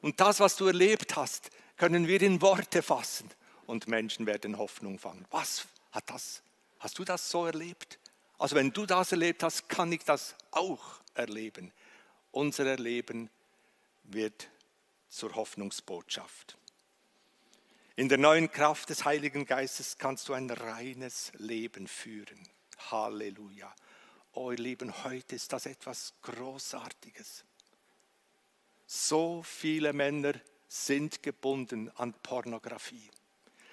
Und 0.00 0.18
das, 0.18 0.40
was 0.40 0.56
du 0.56 0.66
erlebt 0.66 1.14
hast, 1.14 1.50
können 1.76 2.08
wir 2.08 2.22
in 2.22 2.40
Worte 2.40 2.82
fassen 2.82 3.28
und 3.66 3.86
Menschen 3.86 4.24
werden 4.24 4.56
Hoffnung 4.56 4.98
fangen. 4.98 5.26
Was 5.30 5.66
hat 5.92 6.08
das? 6.08 6.42
Hast 6.78 6.98
du 6.98 7.04
das 7.04 7.28
so 7.28 7.44
erlebt? 7.44 7.98
Also 8.38 8.56
wenn 8.56 8.72
du 8.72 8.86
das 8.86 9.12
erlebt 9.12 9.42
hast, 9.42 9.68
kann 9.68 9.92
ich 9.92 10.04
das 10.04 10.36
auch 10.52 11.00
erleben. 11.12 11.70
Unser 12.30 12.64
Erleben 12.64 13.28
wird 14.04 14.48
zur 15.10 15.34
Hoffnungsbotschaft. 15.34 16.56
In 17.94 18.08
der 18.08 18.16
neuen 18.18 18.50
Kraft 18.50 18.88
des 18.88 19.04
Heiligen 19.04 19.44
Geistes 19.44 19.98
kannst 19.98 20.30
du 20.30 20.32
ein 20.32 20.48
reines 20.48 21.30
Leben 21.36 21.88
führen. 21.88 22.48
Halleluja. 22.90 23.70
Oh 24.36 24.50
ihr 24.50 24.58
Lieben, 24.58 25.04
heute 25.04 25.36
ist 25.36 25.52
das 25.52 25.66
etwas 25.66 26.12
Großartiges. 26.22 27.44
So 28.84 29.44
viele 29.44 29.92
Männer 29.92 30.32
sind 30.66 31.22
gebunden 31.22 31.88
an 31.94 32.12
Pornografie. 32.14 33.08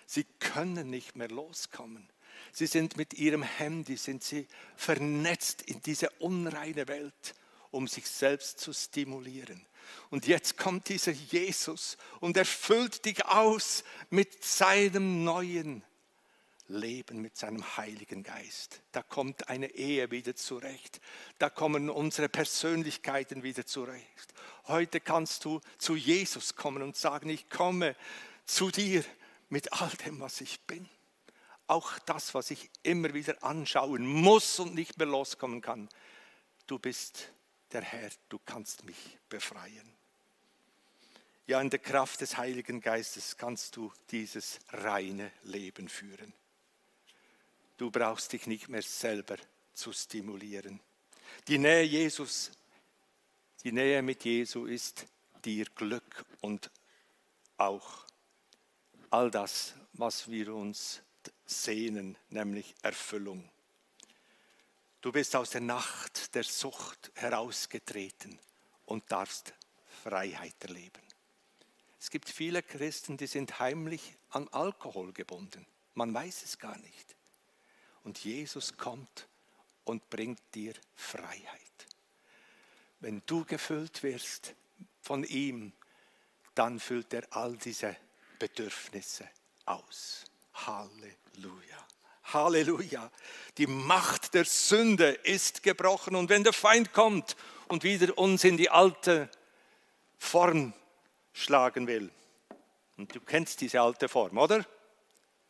Sie 0.05 0.23
können 0.39 0.91
nicht 0.91 1.15
mehr 1.15 1.29
loskommen. 1.29 2.07
Sie 2.51 2.67
sind 2.67 2.95
mit 2.95 3.15
ihrem 3.15 3.41
Handy, 3.41 3.97
sind 3.97 4.23
sie 4.23 4.47
vernetzt 4.75 5.63
in 5.63 5.81
diese 5.81 6.11
unreine 6.19 6.87
Welt, 6.87 7.33
um 7.71 7.87
sich 7.87 8.07
selbst 8.07 8.59
zu 8.59 8.71
stimulieren. 8.71 9.65
Und 10.11 10.27
jetzt 10.27 10.57
kommt 10.57 10.89
dieser 10.89 11.11
Jesus 11.11 11.97
und 12.19 12.37
erfüllt 12.37 13.05
dich 13.05 13.25
aus 13.25 13.83
mit 14.11 14.43
seinem 14.43 15.23
neuen 15.23 15.83
Leben, 16.71 17.21
mit 17.21 17.37
seinem 17.37 17.77
Heiligen 17.77 18.23
Geist. 18.23 18.81
Da 18.91 19.03
kommt 19.03 19.49
eine 19.49 19.71
Ehe 19.75 20.09
wieder 20.11 20.35
zurecht. 20.35 21.01
Da 21.37 21.49
kommen 21.49 21.89
unsere 21.89 22.29
Persönlichkeiten 22.29 23.43
wieder 23.43 23.65
zurecht. 23.65 24.33
Heute 24.67 24.99
kannst 24.99 25.45
du 25.45 25.61
zu 25.77 25.95
Jesus 25.95 26.55
kommen 26.55 26.81
und 26.81 26.95
sagen, 26.95 27.29
ich 27.29 27.49
komme 27.49 27.95
zu 28.45 28.71
dir 28.71 29.03
mit 29.49 29.73
all 29.73 29.91
dem, 30.05 30.19
was 30.19 30.41
ich 30.41 30.61
bin. 30.61 30.89
Auch 31.67 31.99
das, 31.99 32.33
was 32.33 32.51
ich 32.51 32.69
immer 32.83 33.13
wieder 33.13 33.43
anschauen 33.43 34.05
muss 34.05 34.59
und 34.59 34.73
nicht 34.73 34.97
mehr 34.97 35.07
loskommen 35.07 35.61
kann. 35.61 35.89
Du 36.67 36.79
bist 36.79 37.29
der 37.71 37.81
Herr, 37.81 38.09
du 38.29 38.39
kannst 38.45 38.83
mich 38.85 39.17
befreien. 39.29 39.93
Ja, 41.47 41.59
in 41.59 41.69
der 41.69 41.79
Kraft 41.79 42.21
des 42.21 42.37
Heiligen 42.37 42.81
Geistes 42.81 43.35
kannst 43.35 43.75
du 43.75 43.91
dieses 44.09 44.59
reine 44.69 45.31
Leben 45.43 45.89
führen. 45.89 46.33
Du 47.81 47.89
brauchst 47.89 48.31
dich 48.31 48.45
nicht 48.45 48.69
mehr 48.69 48.83
selber 48.83 49.37
zu 49.73 49.91
stimulieren. 49.91 50.79
Die 51.47 51.57
Nähe 51.57 51.81
Jesus, 51.81 52.51
die 53.63 53.71
Nähe 53.71 54.03
mit 54.03 54.23
Jesu 54.23 54.67
ist 54.67 55.07
dir 55.43 55.65
Glück 55.73 56.23
und 56.41 56.69
auch 57.57 58.05
all 59.09 59.31
das, 59.31 59.73
was 59.93 60.29
wir 60.29 60.53
uns 60.53 61.01
sehnen, 61.47 62.19
nämlich 62.29 62.75
Erfüllung. 62.83 63.49
Du 65.01 65.11
bist 65.11 65.35
aus 65.35 65.49
der 65.49 65.61
Nacht 65.61 66.35
der 66.35 66.43
Sucht 66.43 67.11
herausgetreten 67.15 68.37
und 68.85 69.11
darfst 69.11 69.55
Freiheit 70.03 70.53
erleben. 70.59 71.01
Es 71.99 72.11
gibt 72.11 72.29
viele 72.29 72.61
Christen, 72.61 73.17
die 73.17 73.25
sind 73.25 73.59
heimlich 73.59 74.15
an 74.29 74.47
Alkohol 74.49 75.13
gebunden. 75.13 75.65
Man 75.95 76.13
weiß 76.13 76.43
es 76.43 76.59
gar 76.59 76.77
nicht. 76.77 77.15
Und 78.03 78.23
Jesus 78.23 78.77
kommt 78.77 79.27
und 79.83 80.09
bringt 80.09 80.39
dir 80.53 80.73
Freiheit. 80.95 81.61
Wenn 82.99 83.21
du 83.25 83.45
gefüllt 83.45 84.03
wirst 84.03 84.53
von 85.01 85.23
ihm, 85.23 85.73
dann 86.55 86.79
füllt 86.79 87.13
er 87.13 87.23
all 87.31 87.57
diese 87.57 87.95
Bedürfnisse 88.39 89.27
aus. 89.65 90.25
Halleluja. 90.53 91.87
Halleluja. 92.25 93.11
Die 93.57 93.67
Macht 93.67 94.33
der 94.33 94.45
Sünde 94.45 95.11
ist 95.11 95.63
gebrochen. 95.63 96.15
Und 96.15 96.29
wenn 96.29 96.43
der 96.43 96.53
Feind 96.53 96.93
kommt 96.93 97.35
und 97.67 97.83
wieder 97.83 98.17
uns 98.17 98.43
in 98.43 98.57
die 98.57 98.69
alte 98.69 99.29
Form 100.17 100.73
schlagen 101.33 101.87
will, 101.87 102.11
und 102.97 103.15
du 103.15 103.19
kennst 103.19 103.61
diese 103.61 103.81
alte 103.81 104.07
Form, 104.07 104.37
oder? 104.37 104.63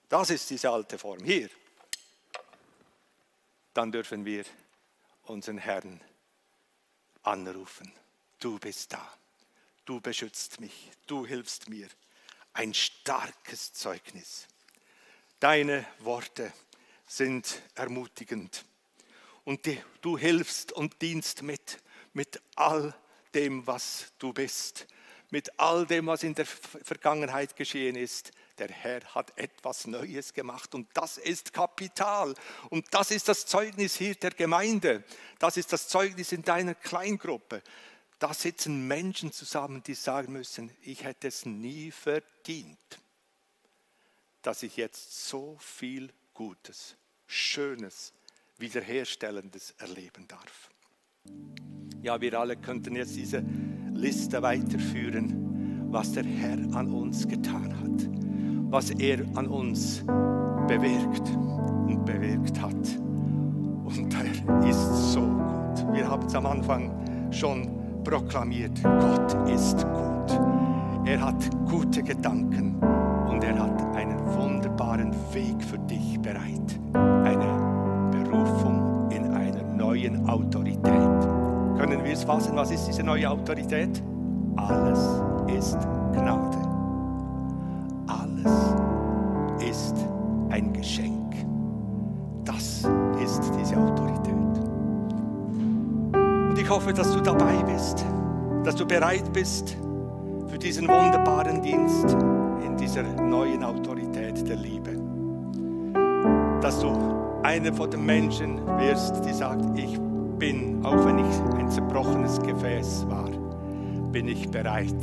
Das 0.07 0.29
ist 0.29 0.49
diese 0.49 0.69
alte 0.69 0.97
Form 0.97 1.21
hier. 1.23 1.49
Dann 3.73 3.91
dürfen 3.91 4.25
wir 4.25 4.45
unseren 5.23 5.57
Herrn 5.57 6.01
anrufen. 7.23 7.91
Du 8.39 8.59
bist 8.59 8.93
da. 8.93 9.17
Du 9.85 10.01
beschützt 10.01 10.59
mich. 10.59 10.91
Du 11.07 11.25
hilfst 11.25 11.69
mir. 11.69 11.87
Ein 12.53 12.73
starkes 12.73 13.73
Zeugnis. 13.73 14.47
Deine 15.39 15.85
Worte 15.99 16.51
sind 17.07 17.61
ermutigend. 17.75 18.65
Und 19.43 19.65
die, 19.65 19.81
du 20.01 20.17
hilfst 20.17 20.71
und 20.71 21.01
dienst 21.01 21.41
mit, 21.41 21.79
mit 22.13 22.41
all 22.55 22.93
dem, 23.33 23.65
was 23.65 24.11
du 24.19 24.33
bist, 24.33 24.85
mit 25.29 25.59
all 25.59 25.85
dem, 25.85 26.07
was 26.07 26.23
in 26.23 26.35
der 26.35 26.45
Vergangenheit 26.45 27.55
geschehen 27.55 27.95
ist. 27.95 28.31
Der 28.61 28.69
Herr 28.69 29.03
hat 29.15 29.35
etwas 29.39 29.87
Neues 29.87 30.35
gemacht 30.35 30.75
und 30.75 30.87
das 30.93 31.17
ist 31.17 31.51
Kapital. 31.51 32.35
Und 32.69 32.85
das 32.91 33.09
ist 33.09 33.27
das 33.27 33.47
Zeugnis 33.47 33.95
hier 33.95 34.13
der 34.13 34.29
Gemeinde. 34.29 35.03
Das 35.39 35.57
ist 35.57 35.73
das 35.73 35.87
Zeugnis 35.87 36.31
in 36.31 36.43
deiner 36.43 36.75
Kleingruppe. 36.75 37.63
Da 38.19 38.35
sitzen 38.35 38.87
Menschen 38.87 39.31
zusammen, 39.31 39.81
die 39.81 39.95
sagen 39.95 40.33
müssen, 40.33 40.69
ich 40.83 41.03
hätte 41.03 41.29
es 41.29 41.43
nie 41.47 41.89
verdient, 41.89 42.99
dass 44.43 44.61
ich 44.61 44.77
jetzt 44.77 45.27
so 45.27 45.57
viel 45.59 46.13
Gutes, 46.35 46.97
Schönes, 47.25 48.13
Wiederherstellendes 48.59 49.73
erleben 49.79 50.27
darf. 50.27 50.69
Ja, 52.03 52.21
wir 52.21 52.39
alle 52.39 52.57
könnten 52.57 52.95
jetzt 52.95 53.15
diese 53.15 53.43
Liste 53.91 54.43
weiterführen, 54.43 55.91
was 55.91 56.11
der 56.11 56.25
Herr 56.25 56.59
an 56.75 56.91
uns 56.93 57.27
getan 57.27 57.75
hat, 57.79 58.20
was 58.71 58.89
er 58.91 59.19
an 59.35 59.47
uns 59.47 60.03
bewirkt 60.67 61.29
und 61.87 62.05
bewirkt 62.05 62.59
hat. 62.61 62.73
Und 63.83 64.15
er 64.15 64.67
ist 64.67 65.13
so 65.13 65.19
gut. 65.19 65.93
Wir 65.93 66.09
haben 66.09 66.25
es 66.25 66.33
am 66.35 66.45
Anfang 66.45 66.91
schon 67.31 67.69
proklamiert, 68.03 68.81
Gott 68.81 69.49
ist 69.49 69.85
gut. 69.91 70.39
Er 71.05 71.21
hat 71.21 71.49
gute 71.69 72.01
Gedanken 72.01 72.75
und 73.29 73.43
er 73.43 73.59
hat 73.59 73.95
einen 73.95 74.19
wunderbaren 74.35 75.11
Weg 75.33 75.61
für 75.63 75.77
dich 75.79 76.19
bereit. 76.21 76.79
Eine 76.93 78.09
Berufung 78.11 79.09
in 79.11 79.33
einer 79.33 79.63
neuen 79.63 80.27
Autorität. 80.29 80.83
Können 81.77 82.03
wir 82.03 82.13
es 82.13 82.23
fassen? 82.23 82.55
Was 82.55 82.71
ist 82.71 82.87
diese 82.87 83.03
neue 83.03 83.29
Autorität? 83.29 84.01
Alles 84.55 85.21
ist 85.57 85.77
Gnade. 86.13 86.60
Hoffe, 96.91 97.03
dass 97.03 97.13
du 97.13 97.21
dabei 97.21 97.63
bist, 97.63 98.05
dass 98.65 98.75
du 98.75 98.85
bereit 98.85 99.31
bist 99.31 99.77
für 100.47 100.57
diesen 100.57 100.89
wunderbaren 100.89 101.61
Dienst 101.61 102.17
in 102.65 102.75
dieser 102.75 103.03
neuen 103.03 103.63
Autorität 103.63 104.45
der 104.45 104.57
Liebe. 104.57 104.99
Dass 106.59 106.81
du 106.81 106.91
einer 107.43 107.73
von 107.73 107.89
den 107.89 108.05
Menschen 108.05 108.59
wirst, 108.77 109.23
die 109.23 109.31
sagt, 109.31 109.63
ich 109.79 109.97
bin, 110.37 110.85
auch 110.85 111.05
wenn 111.05 111.19
ich 111.19 111.39
ein 111.57 111.71
zerbrochenes 111.71 112.41
Gefäß 112.41 113.05
war, 113.07 113.29
bin 114.11 114.27
ich 114.27 114.51
bereit, 114.51 115.01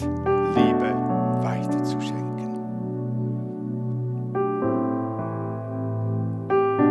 Liebe 0.56 0.94
weiterzuschenken. 1.40 2.52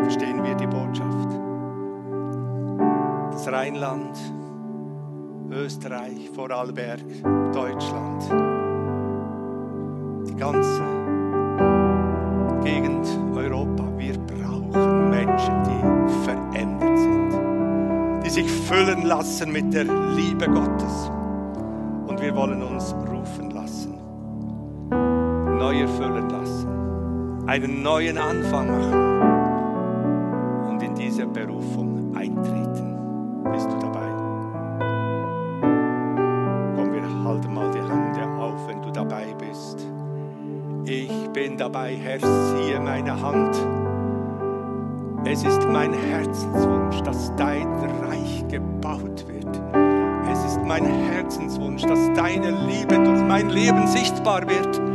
Verstehen 0.02 0.44
wir 0.44 0.56
die 0.56 0.66
Botschaft? 0.66 1.40
Das 3.32 3.48
Rheinland, 3.52 4.18
Österreich, 5.58 6.30
Vorarlberg, 6.36 7.02
Deutschland, 7.52 8.24
die 10.30 10.36
ganze 10.36 10.84
Gegend 12.64 13.08
Europa, 13.36 13.84
wir 13.98 14.14
brauchen 14.20 15.10
Menschen, 15.10 15.64
die 15.64 16.24
verändert 16.26 17.00
sind, 17.00 18.24
die 18.24 18.30
sich 18.30 18.50
füllen 18.50 19.06
lassen 19.08 19.52
mit 19.52 19.74
der 19.74 19.86
Liebe 19.86 20.48
Gottes. 20.48 21.10
Und 22.08 22.22
wir 22.22 22.36
wollen 22.36 22.62
uns 22.62 22.94
rufen 22.94 23.50
lassen, 23.50 23.98
neu 25.58 25.82
erfüllen 25.82 26.30
lassen, 26.30 27.48
einen 27.48 27.82
neuen 27.82 28.18
Anfang 28.18 28.68
machen 28.68 29.37
dabei, 41.68 41.98
Herr, 42.02 42.18
siehe 42.20 42.80
meine 42.80 43.22
Hand. 43.22 43.54
Es 45.26 45.44
ist 45.44 45.68
mein 45.68 45.92
Herzenswunsch, 45.92 47.02
dass 47.02 47.36
dein 47.36 47.68
Reich 48.08 48.46
gebaut 48.48 49.26
wird. 49.28 49.62
Es 50.32 50.46
ist 50.46 50.62
mein 50.64 50.86
Herzenswunsch, 50.86 51.82
dass 51.82 52.00
deine 52.14 52.52
Liebe 52.68 52.96
durch 52.96 53.22
mein 53.22 53.50
Leben 53.50 53.86
sichtbar 53.88 54.44
wird. 54.48 54.87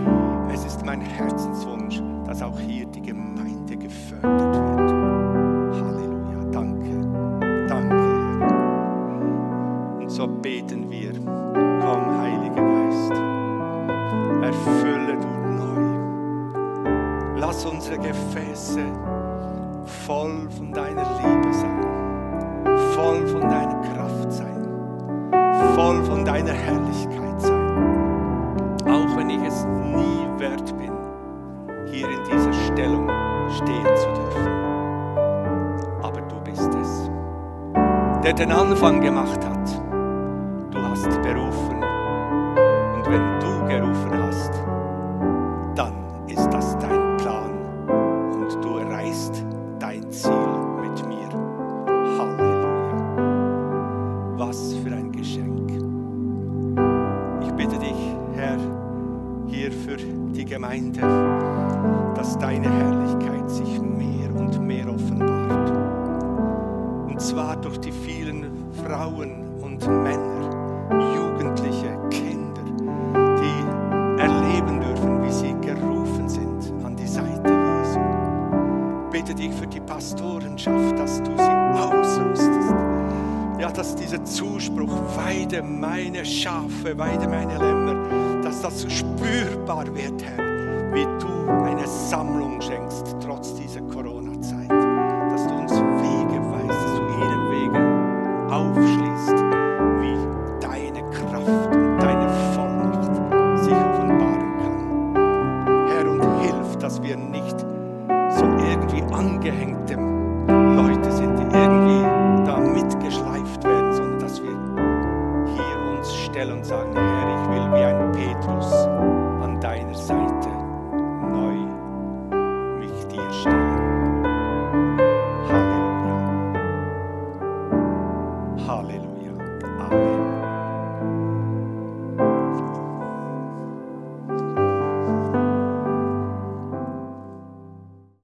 Der 38.22 38.32
den 38.32 38.52
Anfang 38.52 39.00
gemacht 39.00 39.44
hat. 39.44 39.51